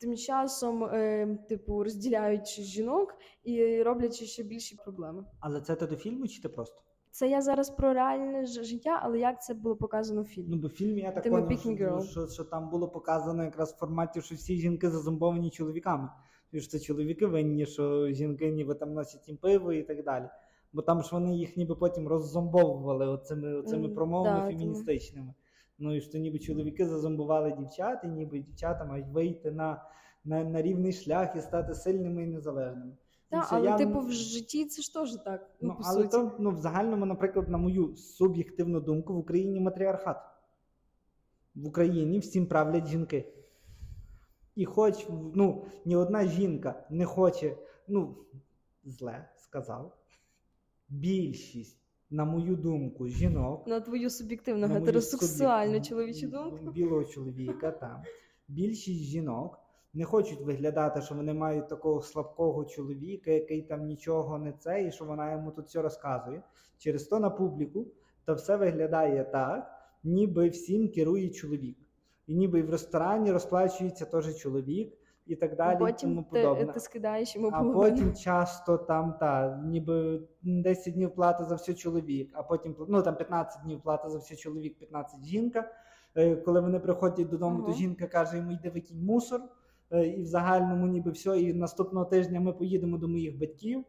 Тим 0.00 0.16
часом, 0.16 0.84
е, 0.84 1.38
типу, 1.48 1.82
розділяючи 1.84 2.62
жінок 2.62 3.14
і 3.44 3.82
роблячи 3.82 4.24
ще 4.26 4.42
більші 4.42 4.76
проблеми. 4.84 5.24
Але 5.40 5.60
це 5.60 5.76
ти 5.76 5.86
до 5.86 5.96
фільму 5.96 6.28
чи 6.28 6.42
ти 6.42 6.48
просто? 6.48 6.82
Це 7.10 7.28
я 7.28 7.42
зараз 7.42 7.70
про 7.70 7.92
реальне 7.92 8.46
ж- 8.46 8.64
життя, 8.64 9.00
але 9.02 9.18
як 9.18 9.42
це 9.42 9.54
було 9.54 9.76
показано 9.76 10.22
в 10.22 10.24
фільмі? 10.24 10.48
Ну, 10.50 10.56
бо 10.62 10.68
в 10.68 10.70
фільмі 10.70 11.00
я 11.00 11.12
так 11.12 11.22
Тими 11.24 11.42
поняв, 11.42 11.58
Picking 11.58 11.76
що, 11.76 11.84
Girl. 11.84 12.02
що, 12.10 12.26
що 12.28 12.44
там 12.44 12.70
було 12.70 12.88
показано 12.88 13.44
якраз 13.44 13.72
в 13.72 13.76
форматі, 13.76 14.22
що 14.22 14.34
всі 14.34 14.56
жінки 14.56 14.90
зазомбовані 14.90 15.50
чоловіками. 15.50 16.08
І 16.52 16.60
що 16.60 16.70
це 16.70 16.80
чоловіки 16.80 17.26
винні, 17.26 17.66
що 17.66 18.10
жінки 18.12 18.50
ніби 18.50 18.74
там 18.74 18.94
носять 18.94 19.28
їм 19.28 19.36
пиво 19.36 19.72
і 19.72 19.82
так 19.82 20.04
далі. 20.04 20.24
Бо 20.72 20.82
там 20.82 21.02
ж 21.02 21.08
вони 21.12 21.36
їх 21.36 21.56
ніби 21.56 21.74
потім 21.74 22.08
роззомбовували 22.08 23.06
оцими, 23.08 23.54
оцими 23.54 23.86
М, 23.88 23.94
промовами 23.94 24.38
да, 24.40 24.46
тому- 24.46 24.58
феміністичними. 24.58 25.34
Ну 25.82 25.94
і 25.96 26.00
що 26.00 26.18
ніби 26.18 26.38
чоловіки 26.38 26.86
зазомбували 26.86 27.52
дівчат, 27.58 28.00
і 28.04 28.08
ніби 28.08 28.38
дівчата 28.38 28.84
мають 28.84 29.08
вийти 29.08 29.50
на, 29.50 29.82
на, 30.24 30.44
на 30.44 30.62
рівний 30.62 30.92
шлях 30.92 31.36
і 31.36 31.40
стати 31.40 31.74
сильними 31.74 32.22
і 32.22 32.26
незалежними. 32.26 32.92
Так, 33.28 33.46
але 33.50 33.64
я- 33.66 33.76
типу 33.78 34.00
в 34.00 34.12
житті 34.12 34.66
це 34.66 34.82
ж 34.82 34.94
теж 34.94 35.12
так. 35.24 35.50
Ну, 35.60 35.68
Ну, 35.68 35.74
по 35.74 35.82
але 35.84 36.02
суті. 36.02 36.10
то 36.10 36.36
ну, 36.38 36.50
в 36.50 36.58
загальному, 36.60 37.06
наприклад, 37.06 37.48
на 37.48 37.58
мою 37.58 37.96
суб'єктивну 37.96 38.80
думку, 38.80 39.14
в 39.14 39.18
Україні 39.18 39.60
матріархат. 39.60 40.16
В 41.54 41.66
Україні 41.66 42.18
всім 42.18 42.46
правлять 42.46 42.86
жінки. 42.86 43.32
І 44.54 44.64
хоч 44.64 45.06
ну, 45.34 45.64
ні 45.84 45.96
одна 45.96 46.24
жінка 46.26 46.86
не 46.90 47.04
хоче, 47.04 47.56
ну, 47.88 48.16
зле 48.84 49.28
сказав. 49.36 49.96
Більшість, 50.88 51.81
на 52.12 52.24
мою 52.24 52.56
думку, 52.56 53.08
жінок. 53.08 53.66
На 53.66 53.80
твою 53.80 54.10
суб'єктивну 54.10 54.68
на 54.68 54.74
гетеросексуальну 54.74 55.84
суб'єктивну, 55.84 55.88
чоловічу 55.88 56.26
думку. 56.26 56.70
Білого 56.70 57.04
чоловіка, 57.04 57.70
там. 57.70 58.02
Більшість 58.48 59.00
жінок 59.00 59.58
не 59.94 60.04
хочуть 60.04 60.40
виглядати, 60.40 61.02
що 61.02 61.14
вони 61.14 61.34
мають 61.34 61.68
такого 61.68 62.02
слабкого 62.02 62.64
чоловіка, 62.64 63.30
який 63.30 63.62
там 63.62 63.86
нічого 63.86 64.38
не 64.38 64.52
це, 64.52 64.84
і 64.84 64.92
що 64.92 65.04
вона 65.04 65.32
йому 65.32 65.50
тут 65.50 65.66
все 65.66 65.82
розказує. 65.82 66.42
Через 66.78 67.04
то 67.04 67.20
на 67.20 67.30
публіку 67.30 67.86
то 68.24 68.34
все 68.34 68.56
виглядає 68.56 69.24
так, 69.24 69.70
ніби 70.04 70.48
всім 70.48 70.88
керує 70.88 71.30
чоловік. 71.30 71.78
І 72.26 72.34
ніби 72.34 72.58
і 72.58 72.62
в 72.62 72.70
ресторані 72.70 73.32
розплачується 73.32 74.04
теж 74.04 74.36
чоловік, 74.36 74.92
і 75.26 75.36
так 75.36 75.56
далі, 75.56 75.76
і 75.76 75.78
потім 75.78 76.08
тому 76.08 76.22
ти, 76.22 76.42
подобне. 76.42 76.72
ти 76.72 76.80
скидаєш 76.80 77.36
йому 77.36 77.50
А 77.52 77.64
потім 77.64 78.14
часто 78.14 78.78
там 78.78 79.14
та 79.20 79.60
ніби 79.64 80.20
10 80.42 80.94
днів 80.94 81.14
плата 81.14 81.44
за 81.44 81.54
все 81.54 81.74
чоловік, 81.74 82.30
а 82.34 82.42
потім 82.42 82.76
ну 82.88 83.02
там 83.02 83.16
15 83.16 83.62
днів 83.62 83.80
плата 83.80 84.10
за 84.10 84.18
все 84.18 84.36
чоловік, 84.36 84.78
15 84.78 85.24
жінка. 85.24 85.70
Е, 86.16 86.36
Коли 86.36 86.60
вони 86.60 86.78
приходять 86.78 87.28
додому, 87.28 87.62
то 87.62 87.72
жінка 87.72 88.06
каже 88.06 88.36
йому 88.36 88.52
йди 88.52 88.70
викинь 88.70 89.04
мусор. 89.04 89.40
Е, 89.90 90.06
І 90.06 90.22
в 90.22 90.26
загальному 90.26 90.86
ніби 90.86 91.10
все. 91.10 91.40
І 91.40 91.54
наступного 91.54 92.04
тижня 92.04 92.40
ми 92.40 92.52
поїдемо 92.52 92.98
до 92.98 93.08
моїх 93.08 93.38
батьків. 93.38 93.84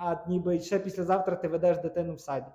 А 0.00 0.16
ніби 0.28 0.60
ще 0.60 0.78
післязавтра 0.78 1.36
ти 1.36 1.48
ведеш 1.48 1.78
дитину 1.78 2.14
в 2.14 2.20
садик. 2.20 2.52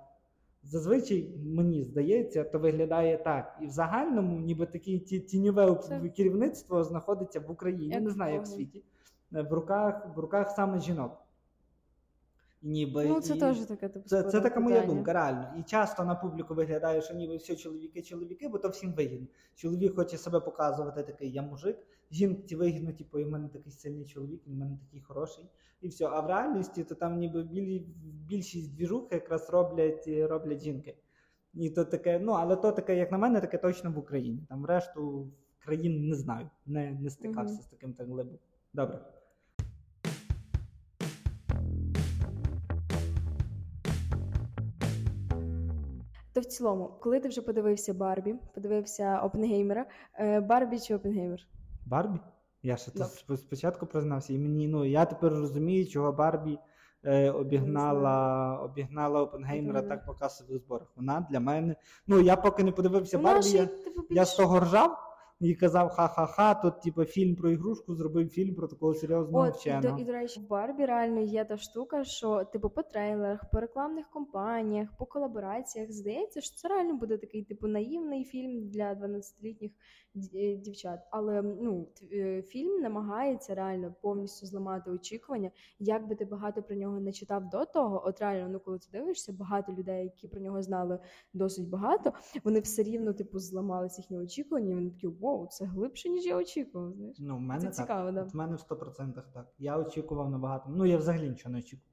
Зазвичай 0.64 1.28
мені 1.44 1.82
здається, 1.82 2.44
то 2.44 2.58
виглядає 2.58 3.18
так. 3.18 3.58
І 3.62 3.66
в 3.66 3.70
загальному, 3.70 4.40
ніби 4.40 4.66
таке 4.66 4.98
ті- 4.98 5.20
тіньове 5.20 5.74
Це- 5.74 6.08
керівництво 6.08 6.84
знаходиться 6.84 7.40
в 7.40 7.50
Україні. 7.50 7.88
Як 7.88 8.02
не 8.02 8.10
знаю, 8.10 8.34
як 8.34 8.42
в 8.42 8.46
світі 8.46 8.82
е, 9.34 9.42
в 9.42 9.52
руках, 9.52 10.06
в 10.16 10.18
руках 10.20 10.50
саме 10.50 10.80
жінок. 10.80 11.21
Ніби, 12.62 13.06
Ну, 13.06 13.20
це 13.20 13.36
і... 13.36 13.40
теж 13.40 13.58
таке 13.58 13.88
типу. 13.88 14.08
це, 14.08 14.22
це 14.22 14.40
така 14.40 14.60
моя 14.60 14.76
питання. 14.76 14.94
думка, 14.94 15.12
реально. 15.12 15.54
І 15.60 15.62
часто 15.62 16.04
на 16.04 16.14
публіку 16.14 16.54
виглядає, 16.54 17.02
що 17.02 17.14
ніби 17.14 17.36
все 17.36 17.56
чоловіки, 17.56 18.02
чоловіки, 18.02 18.48
бо 18.48 18.58
то 18.58 18.68
всім 18.68 18.92
вигідно. 18.92 19.26
Чоловік 19.54 19.94
хоче 19.96 20.18
себе 20.18 20.40
показувати 20.40 21.02
такий, 21.02 21.30
я 21.32 21.42
мужик. 21.42 21.78
Жінці 22.10 22.56
вигідно, 22.56 22.92
типу, 22.92 23.18
і 23.18 23.24
в 23.24 23.30
мене 23.30 23.48
такий 23.48 23.72
сильний 23.72 24.04
чоловік, 24.06 24.42
і 24.46 24.50
в 24.50 24.54
мене 24.54 24.78
такий 24.86 25.00
хороший. 25.00 25.44
І 25.80 25.88
все. 25.88 26.06
А 26.06 26.20
в 26.20 26.26
реальності 26.26 26.84
то 26.84 26.94
там 26.94 27.18
ніби 27.18 27.42
білі, 27.42 27.86
більшість 28.28 28.74
двіжух 28.76 29.12
якраз 29.12 29.50
роблять, 29.50 30.04
роблять 30.08 30.62
жінки. 30.62 30.96
І 31.54 31.70
то 31.70 31.84
таке, 31.84 32.18
ну 32.18 32.32
але 32.32 32.56
то 32.56 32.72
таке, 32.72 32.96
як 32.96 33.12
на 33.12 33.18
мене, 33.18 33.40
таке 33.40 33.58
точно 33.58 33.92
в 33.92 33.98
Україні. 33.98 34.46
Там 34.48 34.66
решту 34.66 35.30
країн 35.58 36.08
не 36.08 36.14
знаю, 36.16 36.50
не, 36.66 36.90
не 36.92 37.10
стикався 37.10 37.54
Мгм. 37.54 37.62
з 37.62 37.66
таким 37.66 37.92
так 37.92 38.08
глибоко. 38.08 38.38
Добре. 38.74 38.98
То 46.32 46.40
в 46.40 46.44
цілому, 46.44 46.90
коли 47.00 47.20
ти 47.20 47.28
вже 47.28 47.42
подивився 47.42 47.94
Барбі, 47.94 48.34
подивився 48.54 49.20
Опенгеймера, 49.20 49.86
е, 50.18 50.40
Барбі 50.40 50.80
чи 50.80 50.94
Опенгеймер? 50.94 51.40
Барбі? 51.86 52.18
Я 52.62 52.76
ще 52.76 52.90
тут 52.90 53.40
спочатку 53.40 53.86
признався, 53.86 54.32
і 54.32 54.38
мені 54.38 54.68
ну 54.68 54.84
я 54.84 55.04
тепер 55.04 55.32
розумію, 55.32 55.86
чого 55.86 56.12
Барбі 56.12 56.58
е, 57.04 57.30
обігнала, 57.30 58.56
обігнала 58.64 59.22
Опенгеймера 59.22 59.82
так 59.82 60.06
по 60.06 60.14
касових 60.14 60.58
зборах. 60.58 60.92
Вона 60.96 61.26
для 61.30 61.40
мене. 61.40 61.76
Ну 62.06 62.20
я 62.20 62.36
поки 62.36 62.64
не 62.64 62.72
подивився 62.72 63.18
Вона 63.18 63.32
Барбі, 63.32 63.48
я, 63.48 63.66
типу, 63.66 64.02
я 64.10 64.24
з 64.24 64.36
того 64.36 64.60
ржав 64.60 65.11
і 65.42 65.54
казав 65.54 65.88
ха-ха-ха. 65.88 66.54
Тут 66.54 66.80
типу, 66.82 67.04
фільм 67.04 67.36
про 67.36 67.50
ігрушку 67.50 67.94
зробив 67.94 68.28
фільм 68.28 68.54
про 68.54 68.68
такого 68.68 68.94
серйозного 68.94 69.44
От, 69.44 69.56
вченого. 69.56 69.98
і, 69.98 70.04
до 70.04 70.12
речі, 70.12 70.40
в 70.40 70.48
Барбі 70.48 70.84
реально 70.84 71.20
є 71.20 71.44
та 71.44 71.56
штука, 71.56 72.04
що 72.04 72.44
типу 72.44 72.70
по 72.70 72.82
трейлерах, 72.82 73.50
по 73.52 73.60
рекламних 73.60 74.10
компаніях, 74.10 74.88
по 74.98 75.06
колабораціях 75.06 75.92
здається, 75.92 76.40
що 76.40 76.56
це 76.56 76.68
реально 76.68 76.94
буде 76.96 77.18
такий 77.18 77.42
типу 77.44 77.66
наївний 77.66 78.24
фільм 78.24 78.68
для 78.70 78.92
12-літніх 78.94 79.70
д- 79.70 79.76
е, 79.76 80.01
дівчат. 80.14 81.00
Але 81.10 81.42
ну 81.42 81.88
е, 82.12 82.42
фільм 82.42 82.80
намагається 82.80 83.54
реально 83.54 83.94
повністю 84.00 84.46
зламати 84.46 84.90
очікування. 84.90 85.50
Як 85.78 86.08
би 86.08 86.14
ти 86.14 86.24
багато 86.24 86.62
про 86.62 86.76
нього 86.76 87.00
не 87.00 87.12
читав 87.12 87.48
до 87.50 87.64
того, 87.64 88.02
от 88.06 88.20
реально, 88.20 88.48
ну 88.48 88.60
коли 88.60 88.78
ти 88.78 88.86
дивишся, 88.92 89.32
багато 89.32 89.72
людей, 89.72 90.04
які 90.04 90.28
про 90.28 90.40
нього 90.40 90.62
знали 90.62 90.98
досить 91.32 91.68
багато, 91.68 92.12
вони 92.44 92.60
все 92.60 92.82
рівно 92.82 93.12
типу 93.12 93.38
зламалися 93.38 94.00
їхні 94.02 94.18
очікування. 94.18 94.70
І 94.70 94.74
вони 94.74 94.90
такі 94.90 95.06
вау, 95.06 95.46
це 95.46 95.64
глибше 95.64 96.08
ніж 96.08 96.26
я 96.26 96.36
очікував. 96.36 96.92
Знаєш, 96.92 97.16
Ну, 97.20 97.36
в 97.36 97.40
мене 97.40 97.60
це 97.60 97.66
так. 97.66 97.74
цікаво, 97.74 98.10
да. 98.10 98.22
В 98.22 98.36
мене 98.36 98.56
в 98.56 98.58
100% 98.58 99.22
так. 99.34 99.46
Я 99.58 99.78
очікував 99.78 100.30
набагато. 100.30 100.70
Ну 100.70 100.86
я 100.86 100.96
взагалі 100.96 101.28
нічого 101.28 101.52
не 101.52 101.58
очікував. 101.58 101.91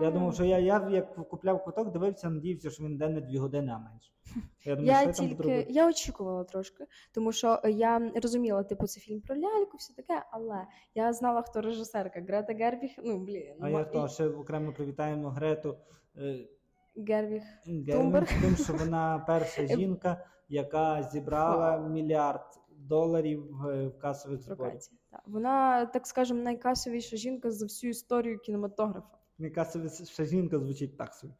Я 0.00 0.10
думав, 0.10 0.34
що 0.34 0.44
я, 0.44 0.58
я 0.58 0.88
як 0.90 1.14
купляв 1.28 1.64
квиток, 1.64 1.92
дивився, 1.92 2.30
надіявся, 2.30 2.70
що 2.70 2.84
він 2.84 2.92
йде 2.92 3.08
не 3.08 3.20
дві 3.20 3.38
години, 3.38 3.72
а 3.72 3.78
менше. 3.78 4.12
Я 4.64 4.76
думаю, 4.76 4.92
Я 4.92 5.00
що 5.12 5.22
я 5.22 5.28
там 5.28 5.36
буду 5.36 5.50
я 5.68 5.88
очікувала 5.88 6.44
трошки, 6.44 6.86
тому 7.12 7.32
що 7.32 7.60
е, 7.64 7.70
я 7.70 8.12
розуміла, 8.22 8.62
типу, 8.62 8.86
це 8.86 9.00
фільм 9.00 9.20
про 9.20 9.36
ляльку, 9.36 9.76
все 9.76 9.94
таке, 9.94 10.24
але 10.30 10.66
я 10.94 11.12
знала, 11.12 11.42
хто 11.42 11.60
режисерка. 11.60 12.20
Грета 12.20 12.52
Гервіг, 12.54 12.90
ну 13.04 13.18
блін, 13.18 13.56
А 13.60 13.68
ма- 13.68 13.70
я 13.70 13.84
то 13.84 14.08
ще 14.08 14.28
окремо 14.28 14.72
привітаємо 14.72 15.30
Грету 15.30 15.76
е, 16.16 16.46
і- 17.66 17.84
Тумберг. 17.92 18.28
тим, 18.40 18.56
що 18.56 18.72
вона 18.72 19.18
перша 19.26 19.66
жінка, 19.66 20.24
яка 20.48 21.02
зібрала 21.02 21.78
мільярд 21.78 22.60
доларів 22.70 23.46
в, 23.50 23.86
в 23.88 23.98
касових 23.98 24.40
в 24.40 24.42
зборах. 24.42 24.74
Вона, 25.26 25.86
так 25.86 26.06
скажемо, 26.06 26.42
найкасовіша 26.42 27.16
жінка 27.16 27.50
за 27.50 27.66
всю 27.66 27.90
історію 27.90 28.38
кінематографа. 28.38 29.18
Не 29.38 29.50
ще 30.04 30.24
жінка 30.24 30.58
звучить 30.58 30.96
так 30.96 31.14
собі. 31.14 31.32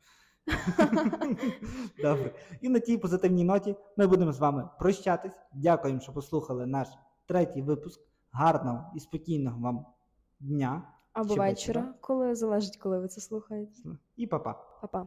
Добре. 2.02 2.34
І 2.60 2.68
на 2.68 2.78
тій 2.78 2.98
позитивній 2.98 3.44
ноті 3.44 3.76
ми 3.96 4.06
будемо 4.06 4.32
з 4.32 4.38
вами 4.38 4.68
прощатись. 4.78 5.40
Дякуємо, 5.54 6.00
що 6.00 6.12
послухали 6.12 6.66
наш 6.66 6.88
третій 7.26 7.62
випуск. 7.62 8.00
Гарного 8.34 8.92
і 8.94 9.00
спокійного 9.00 9.60
вам 9.60 9.86
дня 10.40 10.82
Або 11.12 11.28
вечора, 11.28 11.48
вечора. 11.48 11.94
коли 12.00 12.34
залежить, 12.34 12.76
коли 12.76 12.98
ви 12.98 13.08
це 13.08 13.20
слухаєте. 13.20 13.72
і 14.16 14.26
па-па. 14.26 14.52
Па-па. 14.80 15.06